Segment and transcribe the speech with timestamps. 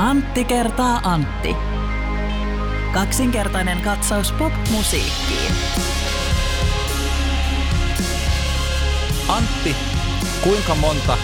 [0.00, 1.56] Antti kertaa Antti.
[2.92, 5.52] Kaksinkertainen katsaus pop-musiikkiin.
[9.28, 9.76] Antti,
[10.42, 11.18] kuinka monta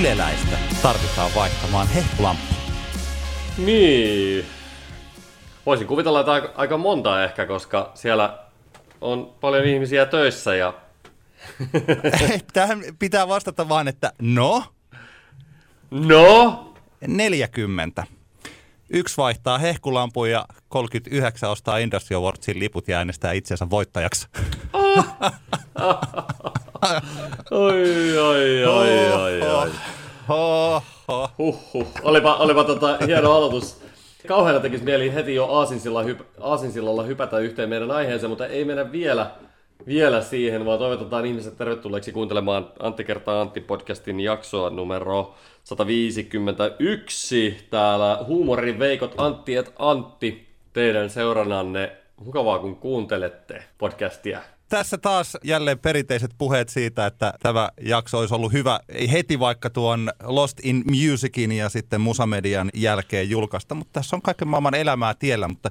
[0.00, 2.54] yleläistä tarvitaan vaihtamaan hehkulamppu?
[3.58, 4.44] Niin.
[5.66, 8.38] Voisin kuvitella, että aika, aika monta ehkä, koska siellä
[9.00, 10.74] on paljon ihmisiä töissä ja
[12.52, 14.64] Tähän pitää vastata vaan, että no,
[15.90, 16.74] no,
[17.06, 18.17] 40.
[18.90, 24.28] Yksi vaihtaa hehkulampuja ja 39 ostaa Industry Awardsin liput ja äänestää itsensä voittajaksi.
[27.50, 29.70] oi, oi, oi, oi, oi.
[30.28, 30.82] Oho.
[31.38, 31.86] Huhhuh.
[32.02, 33.82] Olipa, olipa tota, hieno aloitus.
[34.26, 38.92] Kauheana tekisi mieli heti jo aasinsilla hyp, aasinsillalla hypätä yhteen meidän aiheeseen, mutta ei mennä
[38.92, 39.30] vielä,
[39.86, 47.66] vielä siihen, vaan toivotetaan ihmiset tervetulleeksi kuuntelemaan Antti kertaa Antti podcastin jaksoa numero 151.
[47.70, 51.96] Täällä huumorin veikot Antti et Antti teidän seurannanne.
[52.24, 54.40] Mukavaa kun kuuntelette podcastia.
[54.68, 58.80] Tässä taas jälleen perinteiset puheet siitä, että tämä jakso olisi ollut hyvä
[59.12, 64.48] heti vaikka tuon Lost in Musicin ja sitten Musamedian jälkeen julkaista, mutta tässä on kaiken
[64.48, 65.70] maailman elämää tiellä, mutta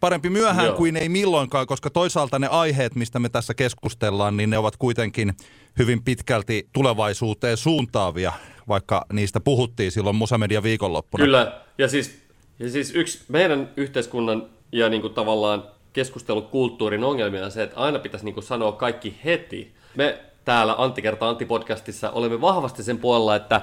[0.00, 0.76] parempi myöhään Joo.
[0.76, 5.32] kuin ei milloinkaan, koska toisaalta ne aiheet, mistä me tässä keskustellaan, niin ne ovat kuitenkin
[5.78, 8.32] hyvin pitkälti tulevaisuuteen suuntaavia,
[8.68, 11.24] vaikka niistä puhuttiin silloin Musamedia viikonloppuna.
[11.24, 12.18] Kyllä, ja siis,
[12.58, 17.98] ja siis yksi meidän yhteiskunnan ja niin kuin tavallaan keskustelukulttuurin ongelmia on se, että aina
[17.98, 19.74] pitäisi niin kuin sanoa kaikki heti.
[19.96, 23.60] Me täällä Antti kertaa Antti podcastissa olemme vahvasti sen puolella, että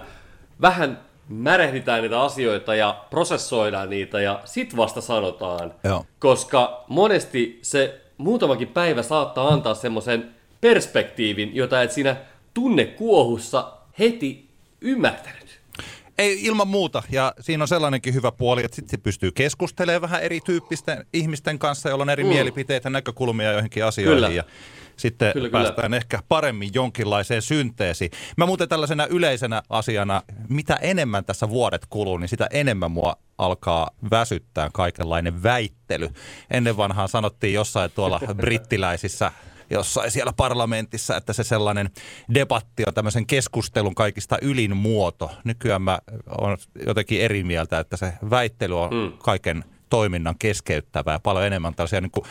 [0.61, 0.99] vähän
[1.29, 5.73] märehditään niitä asioita ja prosessoidaan niitä ja sit vasta sanotaan.
[5.83, 6.05] Joo.
[6.19, 10.29] Koska monesti se muutamakin päivä saattaa antaa semmoisen
[10.61, 12.15] perspektiivin, jota et siinä
[12.53, 14.49] tunnekuohussa heti
[14.81, 15.59] ymmärtänyt.
[16.17, 21.05] Ei ilman muuta, ja siinä on sellainenkin hyvä puoli, että sitten pystyy keskustelemaan vähän erityyppisten
[21.13, 22.29] ihmisten kanssa, joilla on eri mm.
[22.29, 24.15] mielipiteitä, näkökulmia joihinkin asioihin.
[24.15, 24.29] Kyllä.
[24.29, 24.43] Ja
[24.97, 25.63] sitten Kyllä, kyllä, kyllä.
[25.63, 28.11] päästään ehkä paremmin jonkinlaiseen synteesiin.
[28.37, 33.89] Mä muuten tällaisena yleisenä asiana, mitä enemmän tässä vuodet kuluu, niin sitä enemmän mua alkaa
[34.11, 36.09] väsyttää kaikenlainen väittely.
[36.51, 39.31] Ennen vanhaan sanottiin jossain tuolla brittiläisissä
[39.69, 41.89] jossain siellä parlamentissa, että se sellainen
[42.33, 45.31] debatti on tämmöisen keskustelun kaikista ylin muoto.
[45.43, 45.99] Nykyään mä
[46.37, 49.17] on jotenkin eri mieltä, että se väittely on mm.
[49.17, 52.25] kaiken toiminnan keskeyttävää ja paljon enemmän tällaisia niin kuin,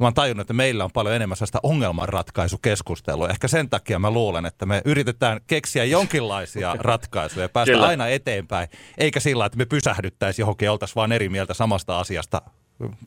[0.00, 3.28] Mä oon tajunnut, että meillä on paljon enemmän sellaista ongelmanratkaisukeskustelua.
[3.28, 7.86] Ehkä sen takia mä luulen, että me yritetään keksiä jonkinlaisia ratkaisuja ja päästä Kyllä.
[7.86, 8.68] aina eteenpäin.
[8.98, 12.42] Eikä sillä, että me pysähdyttäisiin johonkin ja oltaisiin vaan eri mieltä samasta asiasta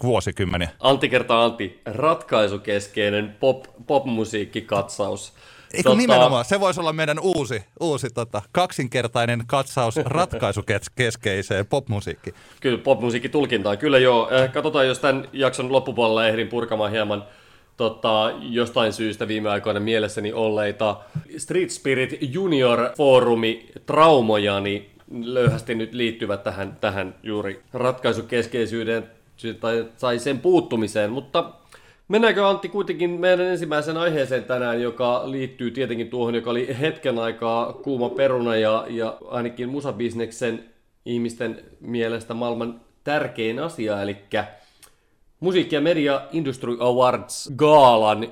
[0.04, 0.70] vuosikymmeniä.
[0.80, 5.34] Antti kertaa Antti, ratkaisukeskeinen pop, popmusiikkikatsaus.
[5.74, 5.98] Eikö tota...
[5.98, 12.36] nimenomaan, se voisi olla meidän uusi, uusi tota, kaksinkertainen katsaus ratkaisukeskeiseen popmusiikkiin.
[12.62, 13.78] Kyllä, popmusiikkitulkintaan.
[13.78, 14.30] Kyllä joo.
[14.30, 17.24] Eh, katsotaan, jos tämän jakson loppupuolella ehdin purkamaan hieman
[17.78, 21.00] tota, jostain syystä viime aikoina mielessäni olleita
[21.38, 24.90] Street Spirit Junior Forumi traumoja, niin
[25.22, 31.52] löyhästi nyt liittyvät tähän, tähän juuri ratkaisukeskeisyyteen sy- tai, tai sen puuttumiseen, mutta
[32.08, 37.74] Mennäänkö Antti kuitenkin meidän ensimmäisen aiheeseen tänään, joka liittyy tietenkin tuohon, joka oli hetken aikaa
[37.74, 40.70] kuuma peruna ja, ja ainakin musabisneksen
[41.06, 44.18] ihmisten mielestä maailman tärkein asia, eli
[45.40, 48.28] Musiikki- ja Media Industry Awards gaalan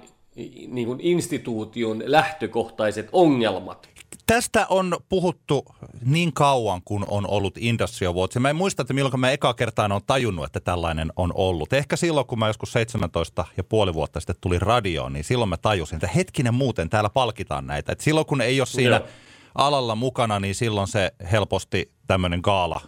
[0.67, 3.89] niin kuin instituution lähtökohtaiset ongelmat.
[4.27, 5.65] Tästä on puhuttu
[6.05, 8.35] niin kauan, kun on ollut Industry Awards.
[8.35, 11.73] Mä en muista, että milloin mä eka kertaan on tajunnut, että tällainen on ollut.
[11.73, 15.57] Ehkä silloin, kun mä joskus 17 ja puoli vuotta sitten tuli radioon, niin silloin mä
[15.57, 17.91] tajusin, että hetkinen muuten täällä palkitaan näitä.
[17.91, 19.07] Et silloin, kun ei ole siinä Joo.
[19.55, 22.81] alalla mukana, niin silloin se helposti tämmöinen gaala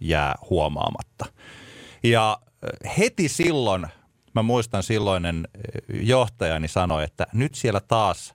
[0.00, 1.26] jää huomaamatta.
[2.02, 2.38] Ja
[2.84, 3.86] äh, heti silloin,
[4.34, 8.34] mä muistan silloinen äh, johtajani sanoi, että nyt siellä taas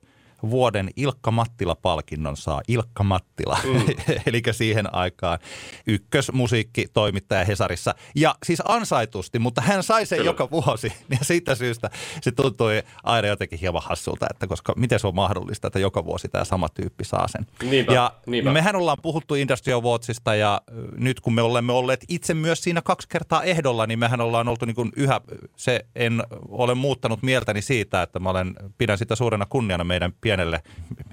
[0.49, 3.81] vuoden Ilkka Mattila-palkinnon saa Ilkka Mattila, mm.
[4.27, 5.39] eli siihen aikaan
[5.87, 7.95] ykkösmusiikkitoimittaja Hesarissa.
[8.15, 10.29] Ja siis ansaitusti, mutta hän sai sen Kyllä.
[10.29, 11.89] joka vuosi, ja siitä syystä
[12.21, 16.27] se tuntui aina jotenkin hieman hassulta, että koska miten se on mahdollista, että joka vuosi
[16.27, 17.47] tämä sama tyyppi saa sen.
[17.69, 18.51] Niinpä, ja niinpä.
[18.51, 20.61] mehän ollaan puhuttu Industry Awardsista ja
[20.97, 24.65] nyt kun me olemme olleet itse myös siinä kaksi kertaa ehdolla, niin mehän ollaan oltu
[24.65, 25.21] niin kuin yhä,
[25.55, 30.61] se en ole muuttanut mieltäni siitä, että mä olen, pidän sitä suurena kunniana meidän pienelle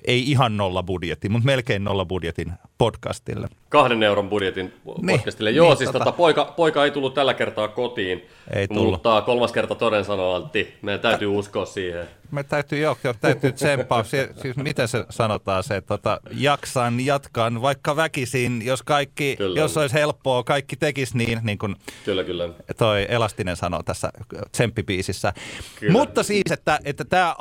[0.05, 3.49] ei ihan nolla budjetin, mutta melkein nolla budjetin podcastille.
[3.69, 4.67] Kahden euron budjetin
[5.03, 5.51] Niin, podcastille.
[5.51, 8.93] Joo, niin, siis tota- tota, poika, poika ei tullut tällä kertaa kotiin, Ei tullut.
[8.93, 10.75] mutta kolmas kerta toden sanoo Antti.
[10.83, 12.07] Meidän täytyy uskoa siihen.
[12.31, 14.05] Me täytyy, joo, joo, täytyy tsemppaa.
[14.05, 19.61] Se, siis miten se sanotaan se, että tota, jaksan, jatkan, vaikka väkisin, jos kaikki, Kyllä.
[19.61, 22.49] jos olisi helppoa, kaikki tekisi niin, niin kuin Kyllä, kyllä.
[22.79, 24.11] toi Elastinen sanoo tässä
[24.53, 25.33] tsemppipiisissä.
[25.81, 25.93] Kyllä.
[25.93, 27.37] Mutta siis, että, että tämä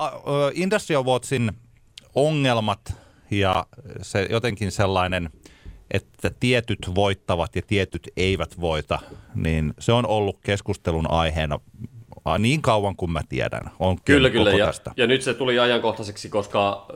[0.54, 1.52] Industry Awardsin
[2.16, 2.94] ongelmat
[3.32, 3.66] ja
[4.02, 5.30] se jotenkin sellainen,
[5.92, 9.00] että tietyt voittavat ja tietyt eivät voita,
[9.36, 11.60] niin se on ollut keskustelun aiheena
[12.40, 13.72] niin kauan kuin mä tiedän.
[13.80, 14.52] On Kyllä, kyllä.
[14.52, 14.92] Ja, tästä.
[14.98, 16.88] ja nyt se tuli ajankohtaiseksi, koska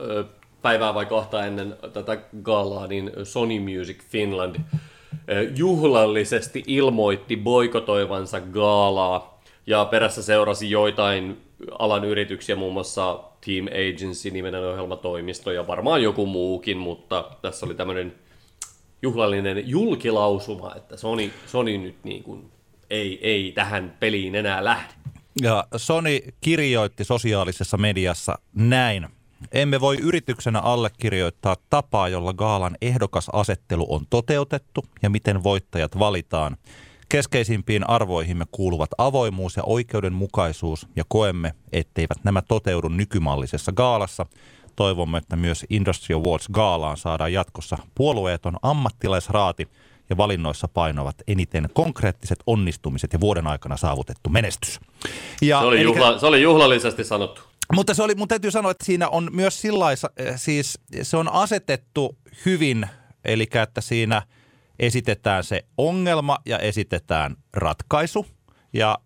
[0.62, 4.56] päivää vai kahta ennen tätä galaa, niin Sony Music Finland
[5.56, 9.40] juhlallisesti ilmoitti boikotoivansa gaalaa.
[9.66, 11.40] Ja perässä seurasi joitain
[11.78, 17.74] alan yrityksiä, muun muassa Team Agency, nimenen ohjelmatoimisto ja varmaan joku muukin, mutta tässä oli
[17.74, 18.14] tämmöinen
[19.02, 22.50] juhlallinen julkilausuma, että Sony, Sony nyt niin kuin
[22.90, 24.94] ei, ei tähän peliin enää lähde.
[25.42, 29.06] Ja Sony kirjoitti sosiaalisessa mediassa näin.
[29.52, 36.56] Emme voi yrityksenä allekirjoittaa tapaa, jolla gaalan ehdokasasettelu on toteutettu ja miten voittajat valitaan.
[37.10, 44.26] Keskeisimpiin arvoihimme kuuluvat avoimuus ja oikeudenmukaisuus ja koemme, etteivät nämä toteudu nykymallisessa gaalassa.
[44.76, 49.68] Toivomme, että myös Industry Awards gaalaan saadaan jatkossa puolueeton ammattilaisraati
[50.10, 54.80] ja valinnoissa painavat eniten konkreettiset onnistumiset ja vuoden aikana saavutettu menestys.
[55.42, 57.42] Ja Se oli, juhla, se oli juhlallisesti sanottu.
[57.72, 62.18] mutta se oli, mun täytyy sanoa, että siinä on myös sillaisa, siis se on asetettu
[62.46, 62.86] hyvin,
[63.24, 64.22] eli että siinä
[64.80, 68.26] esitetään se ongelma ja esitetään ratkaisu.
[68.72, 68.98] Ja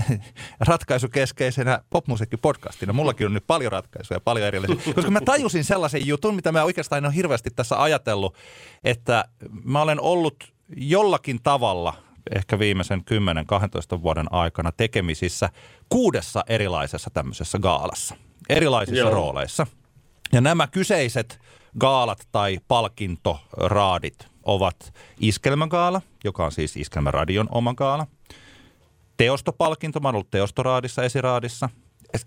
[0.68, 2.92] ratkaisukeskeisenä popmusiikkipodcastina.
[2.92, 4.94] Mullakin on nyt paljon ratkaisuja, paljon erilaisia.
[4.94, 8.36] Koska mä tajusin sellaisen jutun, mitä mä oikeastaan en ole hirveästi tässä ajatellut,
[8.84, 9.24] että
[9.64, 11.94] mä olen ollut jollakin tavalla
[12.34, 13.02] ehkä viimeisen
[13.98, 15.50] 10-12 vuoden aikana tekemisissä
[15.88, 18.14] kuudessa erilaisessa tämmöisessä gaalassa,
[18.48, 19.10] erilaisissa Joo.
[19.10, 19.66] rooleissa.
[20.32, 21.40] Ja nämä kyseiset
[21.78, 28.06] gaalat tai palkintoraadit ovat Iskelmägaala, joka on siis Iskelmäradion oma gaala,
[29.16, 31.68] teostopalkinto, mä olen ollut teostoraadissa, esiraadissa,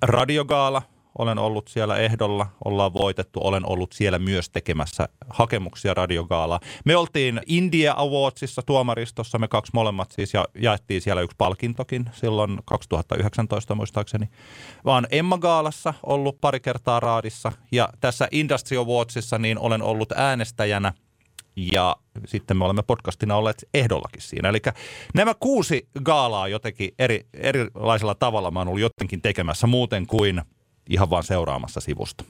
[0.01, 0.81] radiogaala,
[1.17, 6.59] olen ollut siellä ehdolla, ollaan voitettu, olen ollut siellä myös tekemässä hakemuksia radiogaalaa.
[6.85, 12.59] Me oltiin India Awardsissa tuomaristossa, me kaksi molemmat siis, ja jaettiin siellä yksi palkintokin silloin
[12.65, 14.29] 2019 muistaakseni.
[14.85, 20.93] Vaan Emma Gaalassa ollut pari kertaa raadissa, ja tässä Industry Awardsissa niin olen ollut äänestäjänä
[21.57, 21.95] ja
[22.25, 24.49] sitten me olemme podcastina olleet ehdollakin siinä.
[24.49, 24.61] Eli
[25.13, 30.41] nämä kuusi gaalaa jotenkin eri, erilaisella tavalla mä oon ollut jotenkin tekemässä muuten kuin
[30.89, 32.23] ihan vaan seuraamassa sivusta.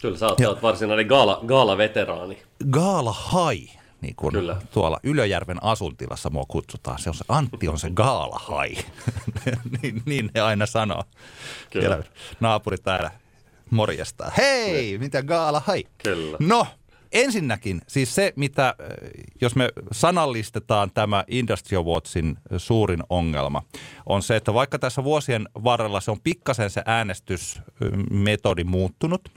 [0.00, 2.42] Kyllä, sä oot, sä oot varsinainen gaala, gaala-veteraani.
[2.70, 3.68] Gaala hai,
[4.00, 4.56] niin kuin Kyllä.
[4.72, 6.98] tuolla Ylöjärven asuntilassa mua kutsutaan.
[6.98, 8.76] Se on se, Antti on se gaala hai.
[9.82, 11.04] niin, niin ne aina sanoo.
[11.70, 11.86] Kyllä.
[11.86, 12.04] Siellä
[12.40, 13.10] naapuri täällä
[13.70, 14.30] morjestaa.
[14.36, 15.84] Hei, mitä gaala hai?
[16.02, 16.36] Kyllä.
[16.40, 16.66] No,
[17.12, 18.74] ensinnäkin siis se, mitä, äh,
[19.40, 23.62] jos me sanallistetaan tämä Industry Awardsin suurin ongelma,
[24.06, 29.28] on se, että vaikka tässä vuosien varrella se on pikkasen se äänestysmetodi muuttunut,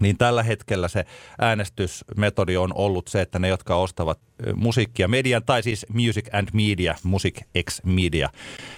[0.00, 1.04] niin tällä hetkellä se
[1.38, 6.48] äänestysmetodi on ollut se, että ne, jotka ostavat ö, musiikkia median, tai siis Music and
[6.52, 7.40] Media, Music
[7.70, 8.28] X Media,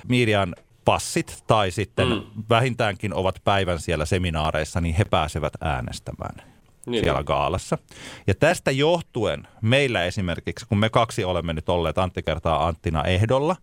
[0.08, 2.22] median passit, tai sitten mm.
[2.48, 6.55] vähintäänkin ovat päivän siellä seminaareissa, niin he pääsevät äänestämään
[6.86, 7.04] Niin.
[7.04, 7.78] siellä gaalassa.
[8.26, 13.56] Ja tästä johtuen meillä esimerkiksi, kun me kaksi olemme nyt olleet Antti kertaa Anttina ehdolla,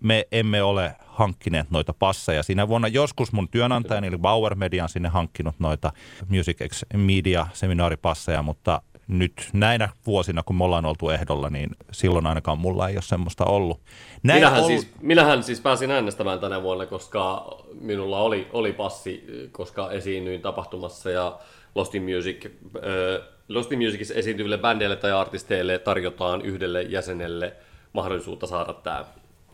[0.00, 2.42] me emme ole hankkineet noita passeja.
[2.42, 5.92] Siinä vuonna joskus mun työnantajani, eli Bauer Media, on sinne hankkinut noita
[6.28, 12.26] Music X Media seminaaripasseja, mutta nyt näinä vuosina, kun me ollaan oltu ehdolla, niin silloin
[12.26, 13.80] ainakaan mulla ei ole semmoista ollut.
[14.22, 19.26] Näin Minähän, ol- siis, minähän siis pääsin äänestämään tänä vuonna, koska minulla oli, oli passi,
[19.52, 21.38] koska esiinnyin tapahtumassa ja
[21.74, 27.56] Lost in Music, äh, Lost in Musicissa esiintyville bändeille tai artisteille tarjotaan yhdelle jäsenelle
[27.92, 29.04] mahdollisuutta saada tämä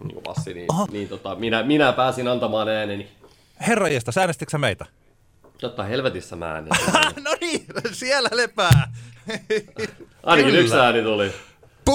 [0.04, 3.08] niin passi, niin, niin tota, minä, minä pääsin antamaan ääneni.
[3.66, 4.86] Herra jästä, äänestikö sä meitä?
[5.60, 6.94] Totta helvetissä mä äänestin.
[7.24, 8.92] no niin, siellä lepää.
[10.22, 10.60] Ainakin Kyllä.
[10.60, 11.32] yksi ääni tuli.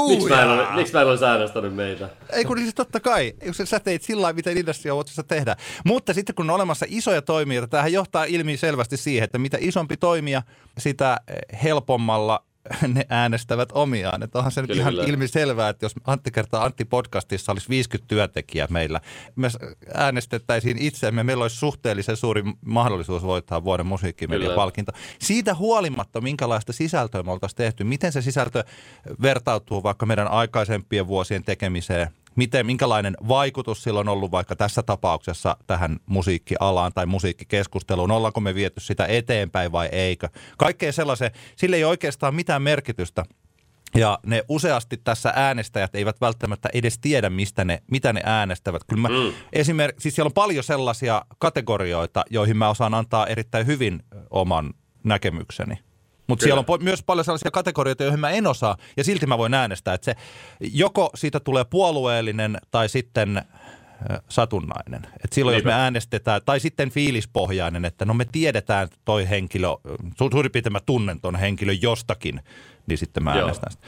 [0.10, 2.10] Miksi mä, en ole, miksi mä en olisi äänestänyt meitä?
[2.30, 5.58] Ei kun siis totta kai, jos sä teit sillä lailla, miten Industry Awardsissa tehdään.
[5.86, 9.98] Mutta sitten kun on olemassa isoja toimijoita, tämähän johtaa ilmi selvästi siihen, että mitä isompi
[9.98, 10.42] toimija,
[10.78, 11.18] sitä
[11.64, 12.44] helpommalla
[12.88, 14.24] ne äänestävät omiaan.
[14.24, 15.08] Että onhan se Kyllä, nyt ihan kyllä.
[15.08, 19.02] ilmiselvää, että jos Antti kertaa Antti podcastissa olisi 50 työntekijää meillä,
[19.36, 19.48] me
[19.94, 24.92] äänestettäisiin itseämme, meillä olisi suhteellisen suuri mahdollisuus voittaa vuoden musiikkimediapalkinto.
[25.20, 28.64] Siitä huolimatta, minkälaista sisältöä me oltaisiin tehty, miten se sisältö
[29.22, 35.58] vertautuu vaikka meidän aikaisempien vuosien tekemiseen, miten, minkälainen vaikutus sillä on ollut vaikka tässä tapauksessa
[35.68, 40.30] tähän musiikkialaan tai musiikkikeskusteluun, ollaanko me viety sitä eteenpäin vai eikö.
[40.58, 43.24] Kaikkea sellaisen, sillä ei oikeastaan mitään merkitystä.
[43.96, 48.82] Ja ne useasti tässä äänestäjät eivät välttämättä edes tiedä, mistä ne, mitä ne äänestävät.
[48.88, 49.34] Kyllä mä mm.
[49.54, 54.74] esimerkiksi, siis siellä on paljon sellaisia kategorioita, joihin mä osaan antaa erittäin hyvin oman
[55.04, 55.80] näkemykseni.
[56.28, 59.38] Mutta siellä on po- myös paljon sellaisia kategorioita, joihin mä en osaa, ja silti mä
[59.38, 60.16] voin äänestää, että se
[60.60, 63.42] joko siitä tulee puolueellinen tai sitten
[64.30, 65.02] satunnainen.
[65.24, 65.70] Et silloin Niinpä.
[65.70, 70.52] jos me äänestetään, tai sitten fiilispohjainen, että no me tiedetään että toi henkilö, su- suurin
[70.52, 72.40] piirtein mä tunnen ton henkilön jostakin,
[72.88, 73.42] niin sitten mä Joo.
[73.42, 73.88] äänestän sitä.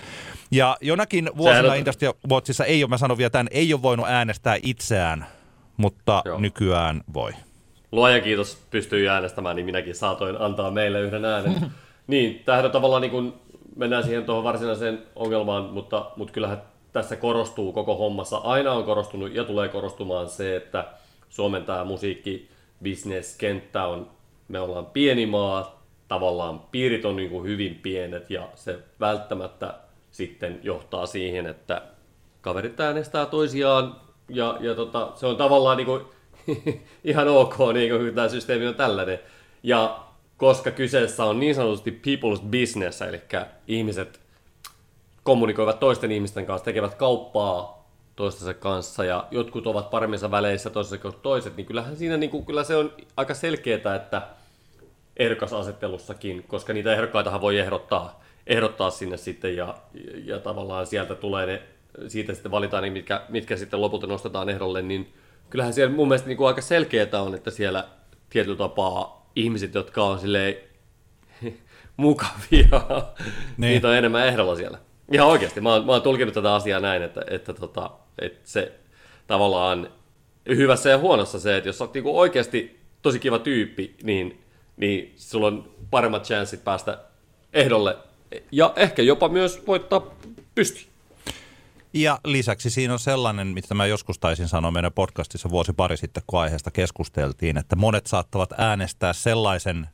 [0.51, 4.05] Ja jonakin vuosina on- Industry Watchissa ei ole, mä sanon vielä tämän, ei ole voinut
[4.09, 5.25] äänestää itseään,
[5.77, 6.39] mutta Joo.
[6.39, 7.31] nykyään voi.
[7.91, 11.55] Luojan kiitos pystyy äänestämään, niin minäkin saatoin antaa meille yhden äänen.
[12.07, 13.33] niin, tämähän on tavallaan niin kuin,
[13.75, 16.61] mennään siihen tuohon varsinaiseen ongelmaan, mutta, mutta kyllähän
[16.93, 18.37] tässä korostuu koko hommassa.
[18.37, 20.85] Aina on korostunut ja tulee korostumaan se, että
[21.29, 22.49] Suomen tämä musiikki
[23.37, 24.09] kenttä on,
[24.47, 29.73] me ollaan pieni maa, tavallaan piirit on niin kuin hyvin pienet ja se välttämättä
[30.11, 31.81] sitten johtaa siihen, että
[32.41, 33.95] kaverit äänestää toisiaan
[34.29, 36.01] ja, ja tota, se on tavallaan niin kuin,
[37.03, 39.19] ihan ok, niin kuin, tämä systeemi on tällainen.
[39.63, 39.99] Ja
[40.37, 43.21] koska kyseessä on niin sanotusti people's business, eli
[43.67, 44.19] ihmiset
[45.23, 51.15] kommunikoivat toisten ihmisten kanssa, tekevät kauppaa toistensa kanssa ja jotkut ovat paremmissa väleissä toisensa kuin
[51.21, 54.21] toiset, niin kyllähän siinä niin kuin, kyllä se on aika selkeää, että
[55.17, 59.75] ehdokasasettelussakin, koska niitä ehdokkaitahan voi ehdottaa, ehdottaa sinne sitten ja,
[60.25, 61.61] ja tavallaan sieltä tulee ne,
[62.07, 65.13] siitä sitten valitaan ne, mitkä, mitkä sitten lopulta nostetaan ehdolle, niin
[65.49, 67.87] kyllähän siellä mun mielestä niin kuin aika selkeää on, että siellä
[68.29, 70.55] tietyllä tapaa ihmiset, jotka on silleen
[71.97, 72.81] mukavia,
[73.57, 73.71] niin.
[73.71, 74.77] niitä on enemmän ehdolla siellä.
[75.11, 78.71] Ihan oikeasti, mä oon, mä oon tulkinut tätä asiaa näin, että, että, tota, että se
[79.27, 79.89] tavallaan
[80.47, 84.41] hyvässä ja huonossa se, että jos sä oot niinku oikeasti tosi kiva tyyppi, niin,
[84.77, 86.97] niin sulla on paremmat chanssit päästä
[87.53, 87.97] ehdolle
[88.51, 90.15] ja ehkä jopa myös voittaa
[90.55, 90.85] pysty.
[91.95, 96.23] Ja lisäksi siinä on sellainen, mitä mä joskus taisin sanoa meidän podcastissa vuosi pari sitten,
[96.27, 99.87] kun aiheesta keskusteltiin, että monet saattavat äänestää sellaisen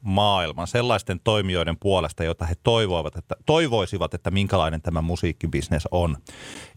[0.00, 6.16] maailman, sellaisten toimijoiden puolesta, joita he toivoivat, että, toivoisivat, että minkälainen tämä musiikkibisnes on.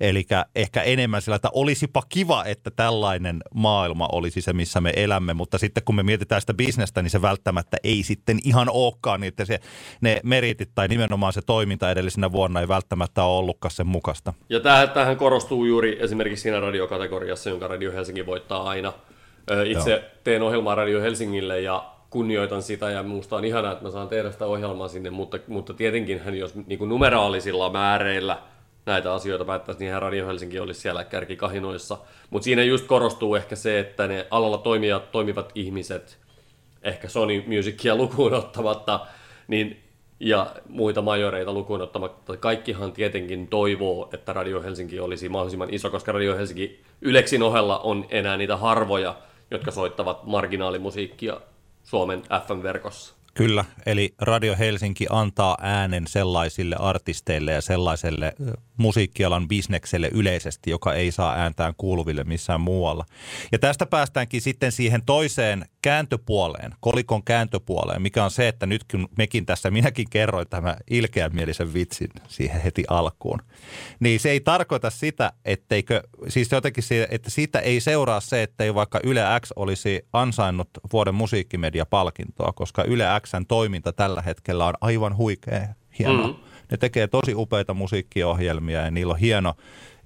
[0.02, 5.34] Eli ehkä enemmän sillä, että olisipa kiva, että tällainen maailma olisi se, missä me elämme,
[5.34, 9.28] mutta sitten kun me mietitään sitä bisnestä, niin se välttämättä ei sitten ihan olekaan, niin
[9.28, 9.60] että se,
[10.02, 14.34] ne meritit tai nimenomaan se toiminta edellisenä vuonna ei välttämättä ole ollutkaan sen mukaista.
[14.50, 18.94] Ja tämähän, tämähän korostuu juuri esimerkiksi siinä radiokategoriassa, jonka Radio Helsinki voittaa aina.
[19.66, 20.00] Itse Joo.
[20.24, 24.32] teen ohjelmaa Radio Helsingille ja kunnioitan sitä ja minusta on ihanaa, että mä saan tehdä
[24.32, 28.38] sitä ohjelmaa sinne, mutta, mutta tietenkin jos niin kuin numeraalisilla määreillä
[28.86, 31.98] näitä asioita päättäisiin, niin Radio Helsinki olisi siellä kärkikahinoissa.
[32.30, 36.18] Mutta siinä just korostuu ehkä se, että ne alalla toimijat, toimivat ihmiset,
[36.84, 39.00] ehkä Sony Musicia lukuun ottamatta,
[39.48, 39.84] niin,
[40.20, 46.12] ja muita majoreita lukuun ottamatta, kaikkihan tietenkin toivoo, että Radio Helsinki olisi mahdollisimman iso, koska
[46.12, 49.16] Radio Helsinki Yleksin ohella on enää niitä harvoja,
[49.52, 51.42] jotka soittavat marginaalimusiikkia
[51.90, 53.19] Suomen FM-verkossa.
[53.40, 58.34] Kyllä, eli Radio Helsinki antaa äänen sellaisille artisteille ja sellaiselle
[58.78, 63.06] musiikkialan bisnekselle yleisesti, joka ei saa ääntään kuuluville missään muualla.
[63.52, 69.10] Ja tästä päästäänkin sitten siihen toiseen kääntöpuoleen, kolikon kääntöpuoleen, mikä on se, että nyt kun
[69.18, 73.42] mekin tässä, minäkin kerroin tämän ilkeämielisen vitsin siihen heti alkuun,
[74.00, 78.64] niin se ei tarkoita sitä, etteikö, siis jotenkin, se, että siitä ei seuraa se, että
[78.64, 84.74] ei vaikka Yle X olisi ansainnut vuoden musiikkimediapalkintoa, koska Yle Xn toiminta tällä hetkellä on
[84.82, 85.68] aivan huikea,
[86.00, 86.28] hienoa.
[86.28, 86.36] Mm.
[86.72, 89.54] Ne tekee tosi upeita musiikkiohjelmia ja niillä on hieno,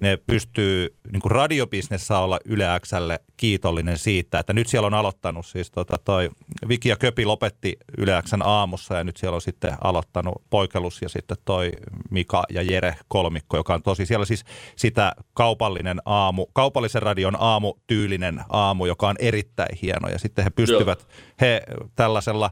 [0.00, 4.94] ne pystyy, niin kuin radiobisnes saa olla Yle Xlle kiitollinen siitä, että nyt siellä on
[4.94, 6.30] aloittanut siis tota toi
[6.68, 11.08] Viki ja Köpi lopetti Yle Xn aamussa ja nyt siellä on sitten aloittanut Poikelus ja
[11.08, 11.72] sitten toi
[12.10, 14.44] Mika ja Jere kolmikko, joka on tosi siellä siis
[14.76, 20.50] sitä kaupallinen aamu, kaupallisen radion aamu tyylinen aamu, joka on erittäin hieno ja sitten he
[20.50, 21.10] pystyvät, Joo.
[21.40, 21.62] he
[21.96, 22.50] tällaisella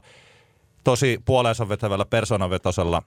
[0.83, 3.03] tosi puoleensa vetävällä persoonavetoisella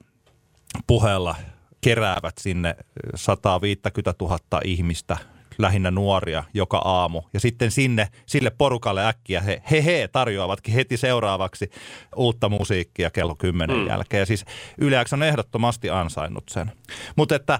[0.87, 1.35] puheella
[1.81, 2.75] keräävät sinne
[3.15, 5.17] 150 000 ihmistä
[5.57, 7.21] lähinnä nuoria joka aamu.
[7.33, 11.71] Ja sitten sinne, sille porukalle äkkiä he, he, he tarjoavatkin heti seuraavaksi
[12.15, 13.87] uutta musiikkia kello 10 mm.
[13.87, 14.19] jälkeen.
[14.19, 14.45] Ja siis
[14.77, 16.71] Yle X on ehdottomasti ansainnut sen.
[17.15, 17.59] Mutta että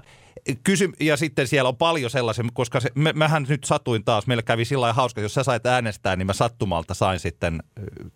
[0.64, 4.42] kysy, ja sitten siellä on paljon sellaisia, koska se, me, mähän nyt satuin taas, meillä
[4.42, 7.62] kävi sillä lailla hauska, jos sä sait äänestää, niin mä sattumalta sain sitten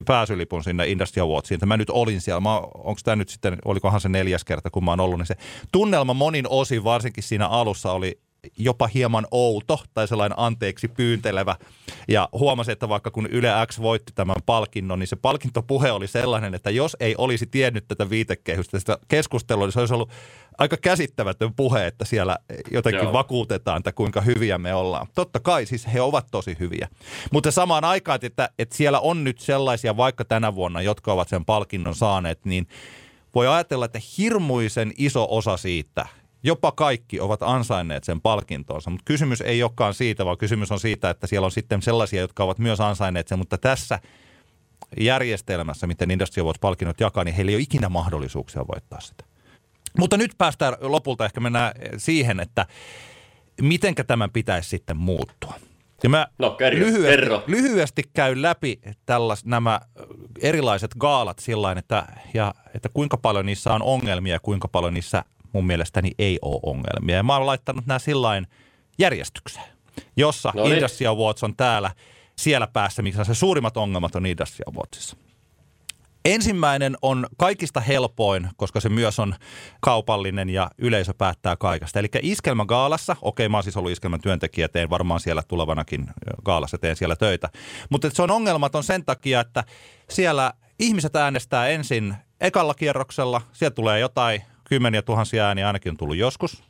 [0.05, 4.09] pääsylipun sinne Industry Awardsiin, että mä nyt olin siellä, onko tämä nyt sitten, olikohan se
[4.09, 5.37] neljäs kerta, kun mä oon ollut, niin se
[5.73, 8.21] tunnelma monin osin, varsinkin siinä alussa oli
[8.59, 11.57] jopa hieman outo tai sellainen anteeksi pyyntelevä.
[12.09, 16.55] Ja huomasi, että vaikka kun Yle X voitti tämän palkinnon, niin se palkintopuhe oli sellainen,
[16.55, 20.11] että jos ei olisi tiennyt tätä viitekehystä, sitä keskustelua, niin se olisi ollut
[20.59, 22.37] aika käsittämätön puhe, että siellä
[22.71, 23.13] jotenkin Joo.
[23.13, 25.07] vakuutetaan, että kuinka hyviä me ollaan.
[25.15, 26.89] Totta kai, siis he ovat tosi hyviä.
[27.33, 31.45] Mutta samaan aikaan, että, että siellä on nyt sellaisia vaikka tänä vuonna, jotka ovat sen
[31.45, 32.69] palkinnon saaneet, niin
[33.35, 36.07] voi ajatella, että hirmuisen iso osa siitä–
[36.43, 41.11] jopa kaikki ovat ansainneet sen palkintonsa, mutta kysymys ei olekaan siitä, vaan kysymys on siitä,
[41.11, 43.99] että siellä on sitten sellaisia, jotka ovat myös ansainneet sen, mutta tässä
[45.01, 49.25] järjestelmässä, miten Industry Awards-palkinnot jakaa, niin heillä ei ole ikinä mahdollisuuksia voittaa sitä.
[49.99, 52.67] Mutta nyt päästään lopulta ehkä mennään siihen, että
[53.61, 55.55] mitenkä tämän pitäisi sitten muuttua.
[56.03, 57.43] Ja mä no, kerro, lyhyesti, kerro.
[57.47, 59.81] lyhyesti käyn läpi tällas, nämä
[60.41, 65.25] erilaiset gaalat sillä että, ja, että kuinka paljon niissä on ongelmia ja kuinka paljon niissä
[65.53, 67.17] mun mielestäni ei ole ongelmia.
[67.17, 68.47] Ja mä oon laittanut nämä sillain
[68.99, 69.67] järjestykseen,
[70.17, 70.75] jossa no niin.
[70.75, 71.91] Industry Awards on täällä
[72.39, 75.17] siellä päässä, missä se suurimmat ongelmat on Industry Awardsissa.
[76.25, 79.35] Ensimmäinen on kaikista helpoin, koska se myös on
[79.81, 81.99] kaupallinen ja yleisö päättää kaikesta.
[81.99, 86.07] Eli Iskelmä Gaalassa, okei mä oon siis ollut Iskelmän työntekijä, teen varmaan siellä tulevanakin
[86.45, 87.49] Gaalassa, teen siellä töitä.
[87.91, 89.65] Mutta se on ongelmaton sen takia, että
[90.11, 94.43] siellä ihmiset äänestää ensin ekalla kierroksella, sieltä tulee jotain
[94.73, 96.65] kymmeniä tuhansia ääniä ainakin on tullut joskus.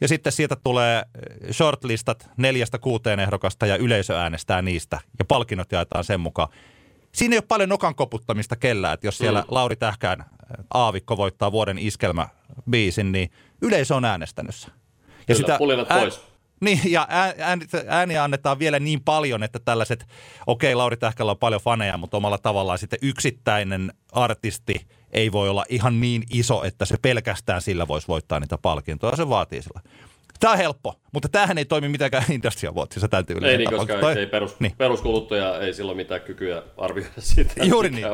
[0.00, 5.72] Ja sitten siitä tulee eh, shortlistat neljästä kuuteen ehdokasta ja yleisö äänestää niistä ja palkinnot
[5.72, 6.48] jaetaan sen mukaan.
[7.12, 9.46] Siinä ei ole paljon nokan koputtamista kellään, että jos siellä mm.
[9.48, 13.30] Lauri Tähkään eh, Aavikko voittaa vuoden iskelmäbiisin, niin
[13.62, 14.54] yleisö on äänestänyt
[15.28, 15.58] Ja Kyllä, sitä,
[15.88, 16.20] ää, pois.
[16.60, 17.08] Niin, ja
[17.88, 20.06] ääniä annetaan vielä niin paljon, että tällaiset,
[20.46, 25.48] okei, okay, Lauri Tähkällä on paljon faneja, mutta omalla tavallaan sitten yksittäinen artisti ei voi
[25.48, 29.16] olla ihan niin iso, että se pelkästään sillä voisi voittaa niitä palkintoja.
[29.16, 29.80] Se vaatii sillä.
[30.40, 34.18] Tämä on helppo, mutta tämähän ei toimi mitenkään Industria Awardsissa täytyy Ei niin, koska toi...
[34.18, 34.74] ei perus, niin.
[34.78, 37.64] peruskuluttaja ei silloin mitään kykyä arvioida sitä.
[37.64, 38.06] Juuri niin.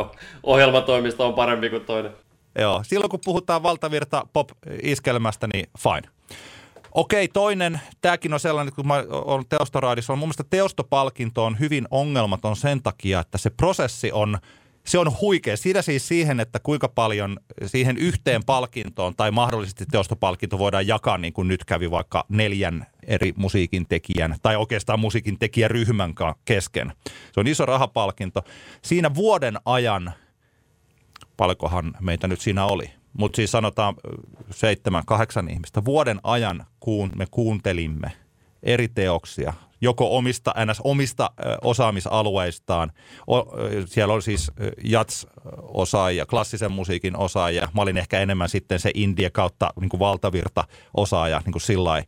[0.42, 2.12] Ohjelmatoimista on parempi kuin toinen.
[2.58, 6.10] Joo, silloin kun puhutaan valtavirta pop-iskelmästä, niin fine.
[6.94, 11.88] Okei, toinen, tämäkin on sellainen, kun mä olen teostoraadissa, on mun mielestä teostopalkinto on hyvin
[11.90, 14.38] ongelmaton sen takia, että se prosessi on,
[14.86, 15.56] se on huikea.
[15.56, 21.32] Siinä siis siihen, että kuinka paljon siihen yhteen palkintoon tai mahdollisesti teostopalkinto voidaan jakaa, niin
[21.32, 26.92] kuin nyt kävi vaikka neljän eri musiikin tekijän tai oikeastaan musiikin tekijäryhmän kesken.
[27.32, 28.44] Se on iso rahapalkinto.
[28.82, 30.12] Siinä vuoden ajan,
[31.36, 33.94] paljonkohan meitä nyt siinä oli, mutta siis sanotaan
[34.50, 35.84] seitsemän, kahdeksan ihmistä.
[35.84, 38.23] Vuoden ajan kuun, me kuuntelimme
[38.64, 40.80] eri teoksia, joko omista, ns.
[40.84, 41.30] omista
[41.62, 42.92] osaamisalueistaan.
[43.26, 43.44] O,
[43.86, 44.52] siellä oli siis
[44.84, 47.68] jats-osaajia, klassisen musiikin osaajia.
[47.74, 50.64] Mä olin ehkä enemmän sitten se indie kautta niin kuin valtavirta
[50.96, 52.02] osaaja, niin kuin sillai.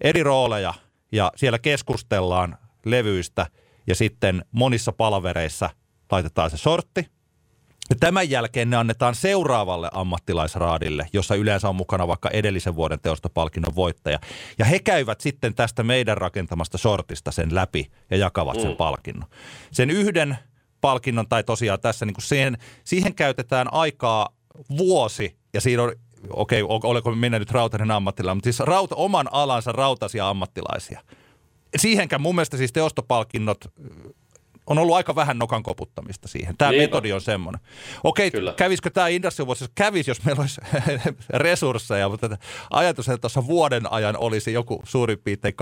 [0.00, 0.74] Eri rooleja
[1.12, 3.46] ja siellä keskustellaan levyistä
[3.86, 5.70] ja sitten monissa palavereissa
[6.12, 7.06] laitetaan se sortti
[8.00, 14.18] tämän jälkeen ne annetaan seuraavalle ammattilaisraadille, jossa yleensä on mukana vaikka edellisen vuoden teostopalkinnon voittaja.
[14.58, 18.76] Ja he käyvät sitten tästä meidän rakentamasta sortista sen läpi ja jakavat sen mm.
[18.76, 19.28] palkinnon.
[19.70, 20.38] Sen yhden
[20.80, 24.28] palkinnon, tai tosiaan tässä niin kuin siihen, siihen käytetään aikaa
[24.78, 25.92] vuosi, ja siinä on
[26.30, 31.00] okei, okay, oliko minä nyt rautainen ammattilainen, mutta siis rauta, oman alansa rautaisia ammattilaisia.
[31.76, 33.64] Siihenkään mun mielestä siis teostopalkinnot
[34.66, 36.56] on ollut aika vähän nokan koputtamista siihen.
[36.56, 36.84] Tämä Niinpä.
[36.84, 37.60] metodi on semmoinen.
[38.04, 38.54] Okei, Kyllä.
[38.56, 40.60] kävisikö tämä Industry Awards, kävisi, jos meillä olisi
[41.34, 42.38] resursseja, mutta
[42.70, 45.54] ajatus, että tuossa vuoden ajan olisi joku suurin piirtein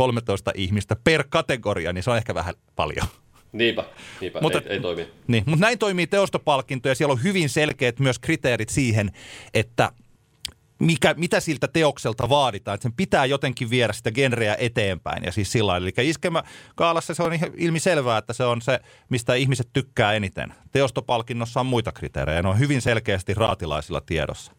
[0.00, 3.06] 12-13 ihmistä per kategoria, niin se on ehkä vähän paljon.
[3.52, 3.84] Niinpä,
[4.20, 4.40] niinpä.
[4.40, 5.08] Mutta, ei, ei toimi.
[5.26, 9.10] Niin, mutta näin toimii teostopalkinto ja siellä on hyvin selkeät myös kriteerit siihen,
[9.54, 9.90] että–
[10.78, 15.52] mikä, mitä siltä teokselta vaaditaan, että sen pitää jotenkin viedä sitä genreä eteenpäin ja siis
[15.52, 16.42] sillä Eli iskemä
[16.74, 20.54] kaalassa se on ilmi selvää, että se on se, mistä ihmiset tykkää eniten.
[20.72, 24.52] Teostopalkinnossa on muita kriteerejä, ne on hyvin selkeästi raatilaisilla tiedossa.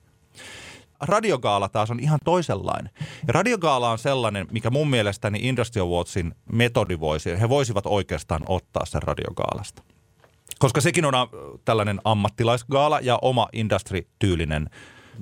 [1.02, 2.92] Radiogaala taas on ihan toisenlainen.
[3.00, 8.86] Ja radiogaala on sellainen, mikä mun mielestäni Industry Awardsin metodi voisi, he voisivat oikeastaan ottaa
[8.86, 9.84] sen radiogaalasta.
[10.60, 11.14] Koska sekin on
[11.66, 14.70] tällainen ammattilaisgaala ja oma industry-tyylinen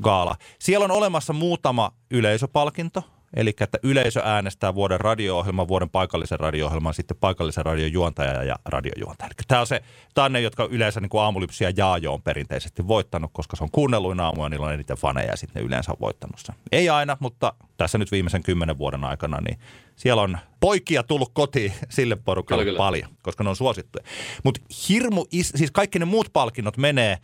[0.02, 0.36] gaala.
[0.60, 3.04] Siellä on olemassa muutama yleisöpalkinto,
[3.36, 9.28] eli että yleisö äänestää vuoden radio-ohjelman, vuoden paikallisen radio-ohjelman, sitten paikallisen radiojuontaja ja radiojuontaja.
[9.28, 9.82] Eli tämä on se,
[10.14, 13.72] tämä on ne, jotka yleensä niin kuin aamulypsiä Jaajo on perinteisesti voittanut, koska se on
[13.72, 16.56] kuunnelluin aamu ja niillä on eniten faneja ja sitten ne yleensä on voittanut sen.
[16.72, 19.60] Ei aina, mutta tässä nyt viimeisen kymmenen vuoden aikana, niin
[19.96, 22.86] siellä on poikia tullut kotiin sille porukalle Kyllä, kyllä.
[22.86, 24.06] paljon, koska ne on suosittuja.
[24.44, 27.18] Mutta hirmu, is, siis kaikki ne muut palkinnot menee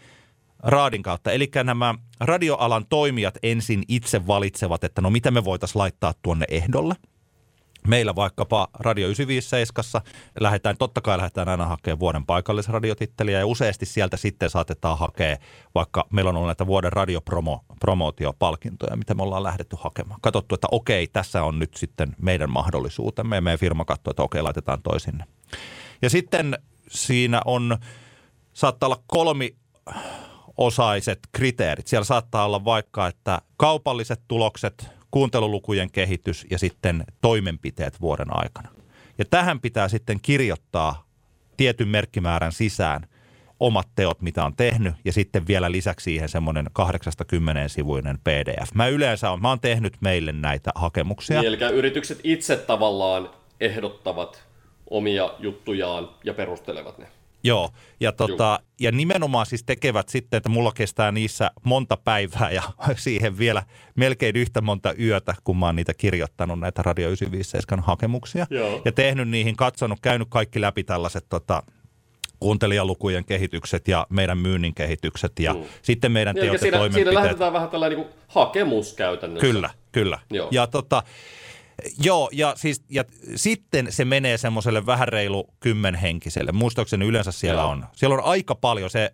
[0.63, 1.31] raadin kautta.
[1.31, 6.95] Eli nämä radioalan toimijat ensin itse valitsevat, että no mitä me voitaisiin laittaa tuonne ehdolle.
[7.87, 10.01] Meillä vaikkapa Radio 957
[10.39, 15.37] lähdetään, totta kai lähdetään aina hakemaan vuoden paikallisradiotitteliä ja useasti sieltä sitten saatetaan hakea,
[15.75, 20.21] vaikka meillä on ollut näitä vuoden radiopromotiopalkintoja, mitä me ollaan lähdetty hakemaan.
[20.21, 24.41] Katsottu, että okei, tässä on nyt sitten meidän mahdollisuutemme ja meidän firma katsoo, että okei,
[24.41, 25.25] laitetaan toisinne.
[26.01, 26.57] Ja sitten
[26.89, 27.77] siinä on,
[28.53, 29.55] saattaa olla kolmi
[30.61, 31.87] osaiset kriteerit.
[31.87, 38.69] Siellä saattaa olla vaikka, että kaupalliset tulokset, kuuntelulukujen kehitys ja sitten toimenpiteet vuoden aikana.
[39.17, 41.05] Ja tähän pitää sitten kirjoittaa
[41.57, 43.07] tietyn merkkimäärän sisään
[43.59, 48.73] omat teot, mitä on tehnyt, ja sitten vielä lisäksi siihen semmoinen 80 sivuinen PDF.
[48.73, 51.41] Mä yleensä on, mä oon tehnyt meille näitä hakemuksia.
[51.41, 54.43] Niin, eli yritykset itse tavallaan ehdottavat
[54.89, 57.07] omia juttujaan ja perustelevat ne.
[57.43, 62.63] Joo, ja, tota, ja nimenomaan siis tekevät sitten, että mulla kestää niissä monta päivää ja
[62.95, 63.63] siihen vielä
[63.95, 68.47] melkein yhtä monta yötä, kun mä oon niitä kirjoittanut, näitä Radio 957 hakemuksia.
[68.49, 68.81] Joo.
[68.85, 71.63] Ja tehnyt niihin, katsonut, käynyt kaikki läpi tällaiset tota,
[72.39, 75.63] kuuntelijalukujen kehitykset ja meidän myynnin kehitykset ja mm.
[75.81, 77.15] sitten meidän teot ja siinä, siinä toimenpiteet.
[77.15, 79.47] lähetetään vähän tällainen niin hakemus käytännössä.
[79.47, 80.19] Kyllä, kyllä.
[80.29, 80.47] Joo.
[80.51, 81.03] Ja tota,
[82.03, 83.03] Joo, ja, siis, ja
[83.35, 86.51] sitten se menee semmoiselle vähän reilu kymmenhenkiselle.
[86.51, 87.71] Muistaakseni yleensä siellä Joo.
[87.71, 87.85] on.
[87.95, 89.13] Siellä on aika paljon se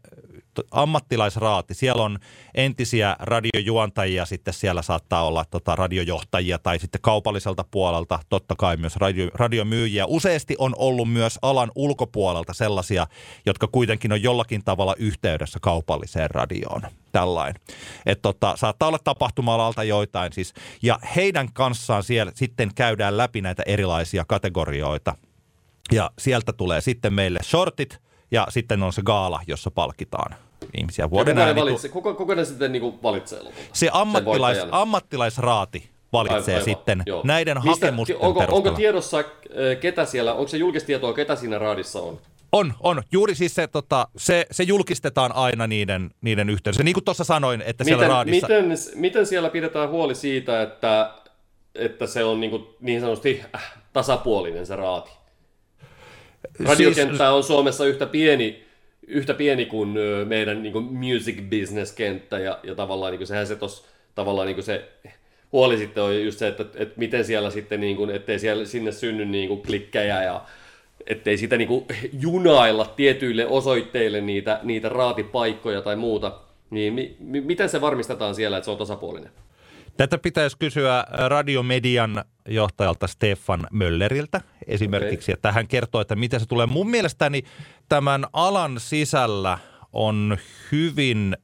[0.72, 1.74] ammattilaisraati.
[1.74, 2.20] Siellä on
[2.56, 8.96] entisiä radiojuontajia, sitten siellä saattaa olla tota, radiojohtajia tai sitten kaupalliselta puolelta totta kai myös
[8.96, 10.06] radio, radiomyyjiä.
[10.06, 13.08] Useasti on ollut myös alan ulkopuolelta sellaisia,
[13.46, 16.82] jotka kuitenkin on jollakin tavalla yhteydessä kaupalliseen radioon.
[17.12, 17.62] Tällainen.
[18.06, 20.54] Että tota, saattaa olla tapahtuma-alalta joitain siis.
[20.82, 25.16] Ja heidän kanssaan siellä sitten käydään läpi näitä erilaisia kategorioita.
[25.92, 28.00] Ja sieltä tulee sitten meille shortit
[28.32, 30.47] ja sitten on se gaala, jossa palkitaan
[30.78, 33.60] ihmisiä vuoden kuka, ääni- valitsee, kuka, kuka ne sitten niin valitsee lopulta?
[33.74, 37.22] Se ammattilais, ammattilaisraati valitsee Aivan, sitten joo.
[37.26, 38.78] näiden Mistä- hakemusten onko, onko perusteella.
[38.78, 39.26] tiedossa, äh,
[39.80, 42.18] ketä siellä, onko se julkista tietoa, ketä siinä raadissa on?
[42.52, 43.04] On, on.
[43.12, 46.84] Juuri siis se, tota, se, se julkistetaan aina niiden, niiden yhteydessä.
[46.84, 48.48] Niin kuin tuossa sanoin, että siellä Miten, raadissa...
[48.48, 51.12] miten, miten siellä pidetään huoli siitä, että,
[51.76, 55.12] että se on niin, kuin, niin sanotusti äh, tasapuolinen se raati?
[56.66, 58.67] Radiokenttä on Suomessa yhtä pieni,
[59.08, 63.48] yhtä pieni kuin meidän niin kuin music business kenttä ja, ja tavallaan niin kuin sehän
[63.48, 64.90] se tos, tavallaan niin kuin se
[65.52, 68.92] huoli sitten on just se, että, että miten siellä sitten, niin kuin, ettei siellä sinne
[68.92, 70.42] synny niin kuin klikkejä ja
[71.08, 71.86] ettei sitä niin kuin
[72.20, 76.40] junailla tietyille osoitteille niitä, niitä raatipaikkoja tai muuta.
[76.70, 79.32] Niin mi, mi, miten se varmistetaan siellä, että se on tasapuolinen?
[79.98, 86.66] Tätä pitäisi kysyä radiomedian johtajalta Stefan Mölleriltä esimerkiksi, että hän kertoo, että miten se tulee.
[86.66, 87.44] Mun mielestäni
[87.90, 89.58] tämän alan sisällä
[89.94, 90.38] on
[90.72, 91.38] hyvin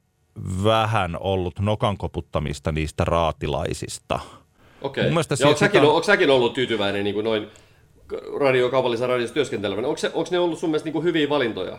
[0.64, 4.20] vähän ollut nokan koputtamista niistä raatilaisista.
[4.82, 5.04] Okei.
[5.04, 7.48] Mielestä Ja onko säkin, on- onko säkin ollut tyytyväinen niin kuin noin
[8.40, 9.88] radio, kaupallisessa radiossa työskentelevänä?
[9.88, 11.78] Onko, se, onko ne ollut sun mielestä niin kuin hyviä valintoja?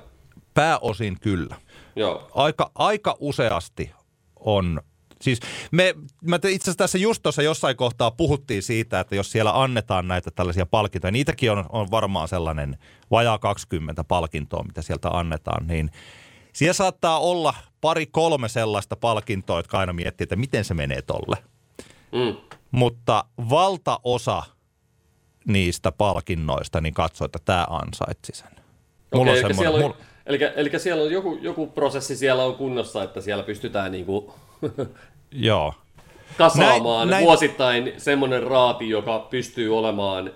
[0.53, 1.55] Pääosin kyllä.
[1.95, 2.31] Joo.
[2.35, 3.91] aika, aika useasti
[4.39, 4.81] on.
[5.21, 5.39] Siis
[5.71, 10.07] me, mä itse asiassa tässä just tuossa jossain kohtaa puhuttiin siitä, että jos siellä annetaan
[10.07, 12.77] näitä tällaisia palkintoja, niitäkin on, on varmaan sellainen
[13.11, 15.91] vajaa 20 palkintoa, mitä sieltä annetaan, niin
[16.53, 21.37] siellä saattaa olla pari kolme sellaista palkintoa, jotka aina miettii, että miten se menee tolle.
[22.11, 22.37] Mm.
[22.71, 24.43] Mutta valtaosa
[25.47, 28.51] niistä palkinnoista, niin katsoo, että tämä ansaitsi sen.
[29.13, 32.55] Mulla Okei, on semmoinen, on, mulla, eli, eli siellä on joku, joku prosessi siellä on
[32.55, 34.31] kunnossa, että siellä pystytään niin kuin
[35.31, 35.73] joo.
[36.37, 40.31] kasaamaan Näin- näin, näin- vuosittain semmoinen raati, joka pystyy olemaan,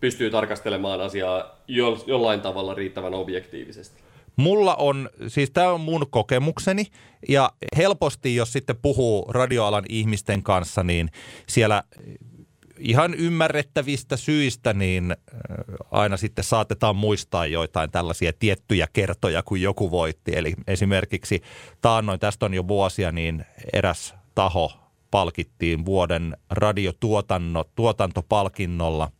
[0.00, 4.00] pystyy tarkastelemaan asiaa jo, jollain tavalla riittävän objektiivisesti.
[4.36, 6.84] Mulla on, siis tämä on mun kokemukseni
[7.28, 11.10] ja helposti jos sitten puhuu radioalan ihmisten kanssa, niin
[11.46, 11.82] siellä
[12.80, 15.16] ihan ymmärrettävistä syistä niin
[15.90, 20.32] aina sitten saatetaan muistaa joitain tällaisia tiettyjä kertoja, kun joku voitti.
[20.36, 21.42] Eli esimerkiksi
[21.80, 24.72] taannoin, tästä on jo vuosia, niin eräs taho
[25.10, 29.10] palkittiin vuoden radiotuotantopalkinnolla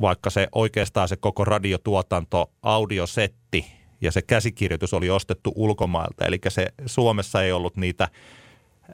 [0.00, 3.66] vaikka se oikeastaan se koko radiotuotanto, audiosetti
[4.00, 6.24] ja se käsikirjoitus oli ostettu ulkomailta.
[6.24, 8.08] Eli se Suomessa ei ollut niitä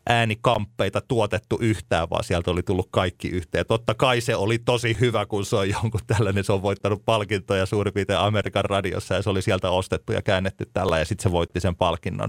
[0.09, 3.67] äänikamppeita tuotettu yhtään, vaan sieltä oli tullut kaikki yhteen.
[3.69, 7.67] Totta kai se oli tosi hyvä, kun se on jonkun tällainen, se on voittanut palkintoja
[7.67, 11.33] suurin piirtein Amerikan radiossa ja se oli sieltä ostettu ja käännetty tällä ja sitten se
[11.33, 12.29] voitti sen palkinnon.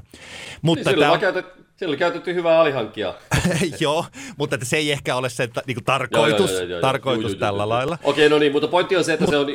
[0.62, 1.18] Mutta niin, tämä...
[1.18, 3.14] käytet, siellä oli käytetty hyvää alihankkijaa.
[3.80, 4.06] joo,
[4.38, 7.40] mutta se ei ehkä ole se niin kuin tarkoitus, joo, joo, joo, tarkoitus joo, joo,
[7.40, 7.98] tällä joo, lailla.
[8.04, 9.30] Okei, no niin, mutta pointti on se, että Mut...
[9.30, 9.48] se on,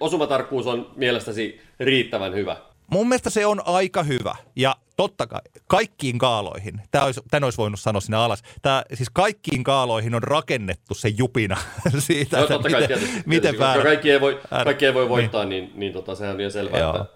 [0.00, 2.56] osumatarkkuus on mielestäsi riittävän hyvä.
[2.90, 4.36] Mun mielestä se on aika hyvä.
[4.56, 9.10] Ja totta kai, kaikkiin kaaloihin, tämä olisi, tämän olisi voinut sanoa sinne alas, tämä, siis
[9.12, 11.56] kaikkiin kaaloihin on rakennettu se jupina
[11.98, 15.64] siitä, no, että miten, tietysti, miten tietysti, kaikki, ei voi, kaikki ei voi voittaa, niin,
[15.64, 16.90] niin, niin tota, sehän on ihan selvää, Joo.
[16.90, 17.06] että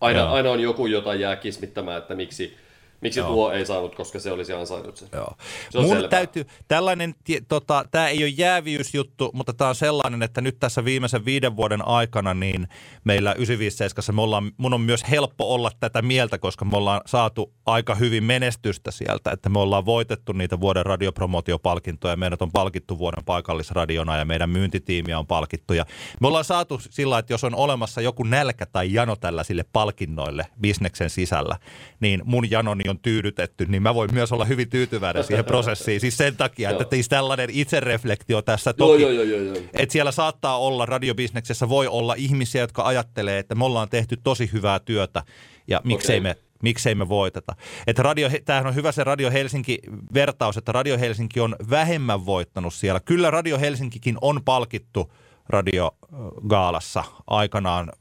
[0.00, 2.56] aina, aina on joku, jota jää kismittämään, että miksi,
[3.00, 3.28] Miksi Joo.
[3.28, 5.08] tuo ei saanut, koska se olisi ansainnut sen.
[5.12, 5.32] Joo.
[5.70, 6.08] Se on Mun selvä.
[6.08, 7.14] täytyy, tällainen,
[7.48, 11.88] tota, tämä ei ole jääviysjuttu, mutta tämä on sellainen, että nyt tässä viimeisen viiden vuoden
[11.88, 12.68] aikana niin
[13.04, 17.52] meillä 957 me ollaan, mun on myös helppo olla tätä mieltä, koska me ollaan saatu
[17.66, 23.24] aika hyvin menestystä sieltä, että me ollaan voitettu niitä vuoden radiopromotiopalkintoja, meidät on palkittu vuoden
[23.24, 25.86] paikallisradiona ja meidän myyntitiimiä on palkittu ja
[26.20, 31.10] me ollaan saatu sillä, että jos on olemassa joku nälkä tai jano tällaisille palkinnoille bisneksen
[31.10, 31.56] sisällä,
[32.00, 36.00] niin mun janoni on tyydytetty, niin mä voin myös olla hyvin tyytyväinen siihen prosessiin.
[36.00, 39.02] Siis sen takia, että teisi tällainen itsereflektio tässä toki.
[39.02, 39.56] Joo, joo, joo, joo.
[39.72, 44.50] Että siellä saattaa olla, radiobisneksessä voi olla ihmisiä, jotka ajattelee, että me ollaan tehty tosi
[44.52, 45.22] hyvää työtä
[45.68, 46.22] ja miksei okay.
[46.22, 47.56] me miksei me voiteta.
[47.86, 53.00] Että radio, tämähän on hyvä se Radio Helsinki-vertaus, että Radio Helsinki on vähemmän voittanut siellä.
[53.00, 55.12] Kyllä Radio Helsinkikin on palkittu
[55.48, 57.92] radiogaalassa aikanaan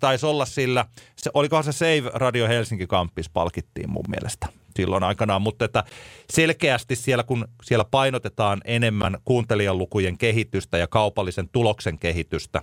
[0.00, 0.84] taisi olla sillä,
[1.16, 5.84] se, olikohan se Save Radio Helsinki Kampis palkittiin mun mielestä silloin aikanaan, mutta että
[6.32, 12.62] selkeästi siellä, kun siellä painotetaan enemmän kuuntelijalukujen kehitystä ja kaupallisen tuloksen kehitystä,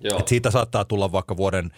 [0.00, 0.18] Joo.
[0.18, 1.70] että siitä saattaa tulla vaikka vuoden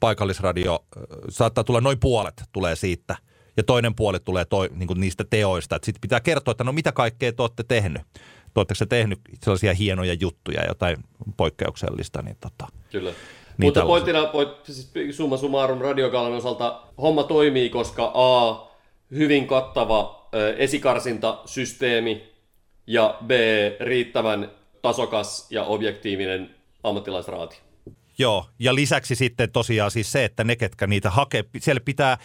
[0.00, 0.84] paikallisradio,
[1.28, 3.16] saattaa tulla noin puolet tulee siitä,
[3.56, 5.78] ja toinen puoli tulee toi, niin kuin niistä teoista.
[5.82, 8.02] Sitten pitää kertoa, että no mitä kaikkea te olette tehnyt.
[8.54, 10.96] Oletteko se tehnyt sellaisia hienoja juttuja, jotain
[11.36, 12.22] poikkeuksellista?
[12.22, 12.66] Niin tota.
[12.90, 13.12] Kyllä.
[13.62, 18.68] Niin Mutta pointtina, point, siis summa summarum radiogalan osalta homma toimii, koska A,
[19.10, 22.32] hyvin kattava esikarsintasysteemi
[22.86, 23.30] ja B,
[23.80, 24.50] riittävän
[24.82, 27.60] tasokas ja objektiivinen ammattilaisraati.
[28.18, 32.18] Joo, ja lisäksi sitten tosiaan siis se, että ne, ketkä niitä hakee, siellä pitää,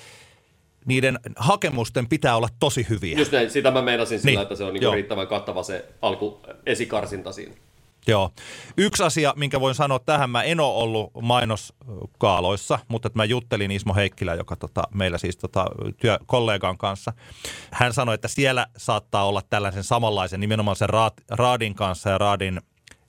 [0.86, 3.18] niiden hakemusten pitää olla tosi hyviä.
[3.18, 6.40] Just näin, sitä mä meinasin sillä, niin, että se on niin riittävän kattava se alku
[6.66, 7.54] esikarsinta siinä.
[8.08, 8.32] Joo.
[8.78, 13.72] Yksi asia, minkä voin sanoa tähän, mä en ole ollut mainoskaaloissa, mutta että mä juttelin
[13.72, 15.66] Ismo Heikkilä, joka tota, meillä siis tota,
[15.98, 17.14] työkollegan kanssa.
[17.72, 22.62] Hän sanoi, että siellä saattaa olla tällaisen samanlaisen nimenomaan sen raad, raadin kanssa ja raadin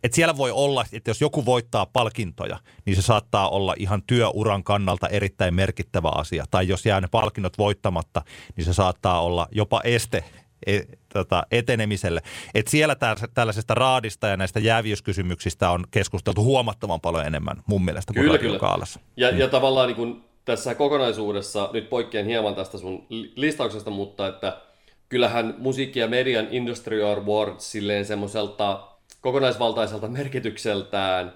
[0.02, 4.64] että siellä voi olla, että jos joku voittaa palkintoja, niin se saattaa olla ihan työuran
[4.64, 6.44] kannalta erittäin merkittävä asia.
[6.50, 8.22] Tai jos jää ne palkinnot voittamatta,
[8.56, 10.24] niin se saattaa olla jopa este
[10.66, 10.80] e,
[11.12, 12.20] tota, etenemiselle.
[12.54, 12.96] Et siellä
[13.34, 18.86] tällaisesta raadista ja näistä jääviyskysymyksistä on keskusteltu huomattavan paljon enemmän mun mielestä kuin kyllä, kyllä.
[19.16, 19.38] Ja, mm.
[19.38, 24.60] ja tavallaan niin kun tässä kokonaisuudessa, nyt poikkean hieman tästä sun listauksesta, mutta että
[25.08, 28.88] kyllähän musiikki- ja median Industry Awards silleen semmoiselta
[29.20, 31.32] kokonaisvaltaiselta merkitykseltään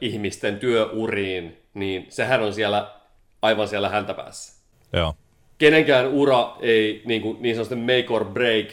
[0.00, 2.94] ihmisten työuriin, niin sehän on siellä
[3.42, 4.62] aivan siellä häntä päässä.
[4.92, 5.14] Joo
[5.62, 8.66] kenenkään ura ei niin, kuin, niin sanotusti make or break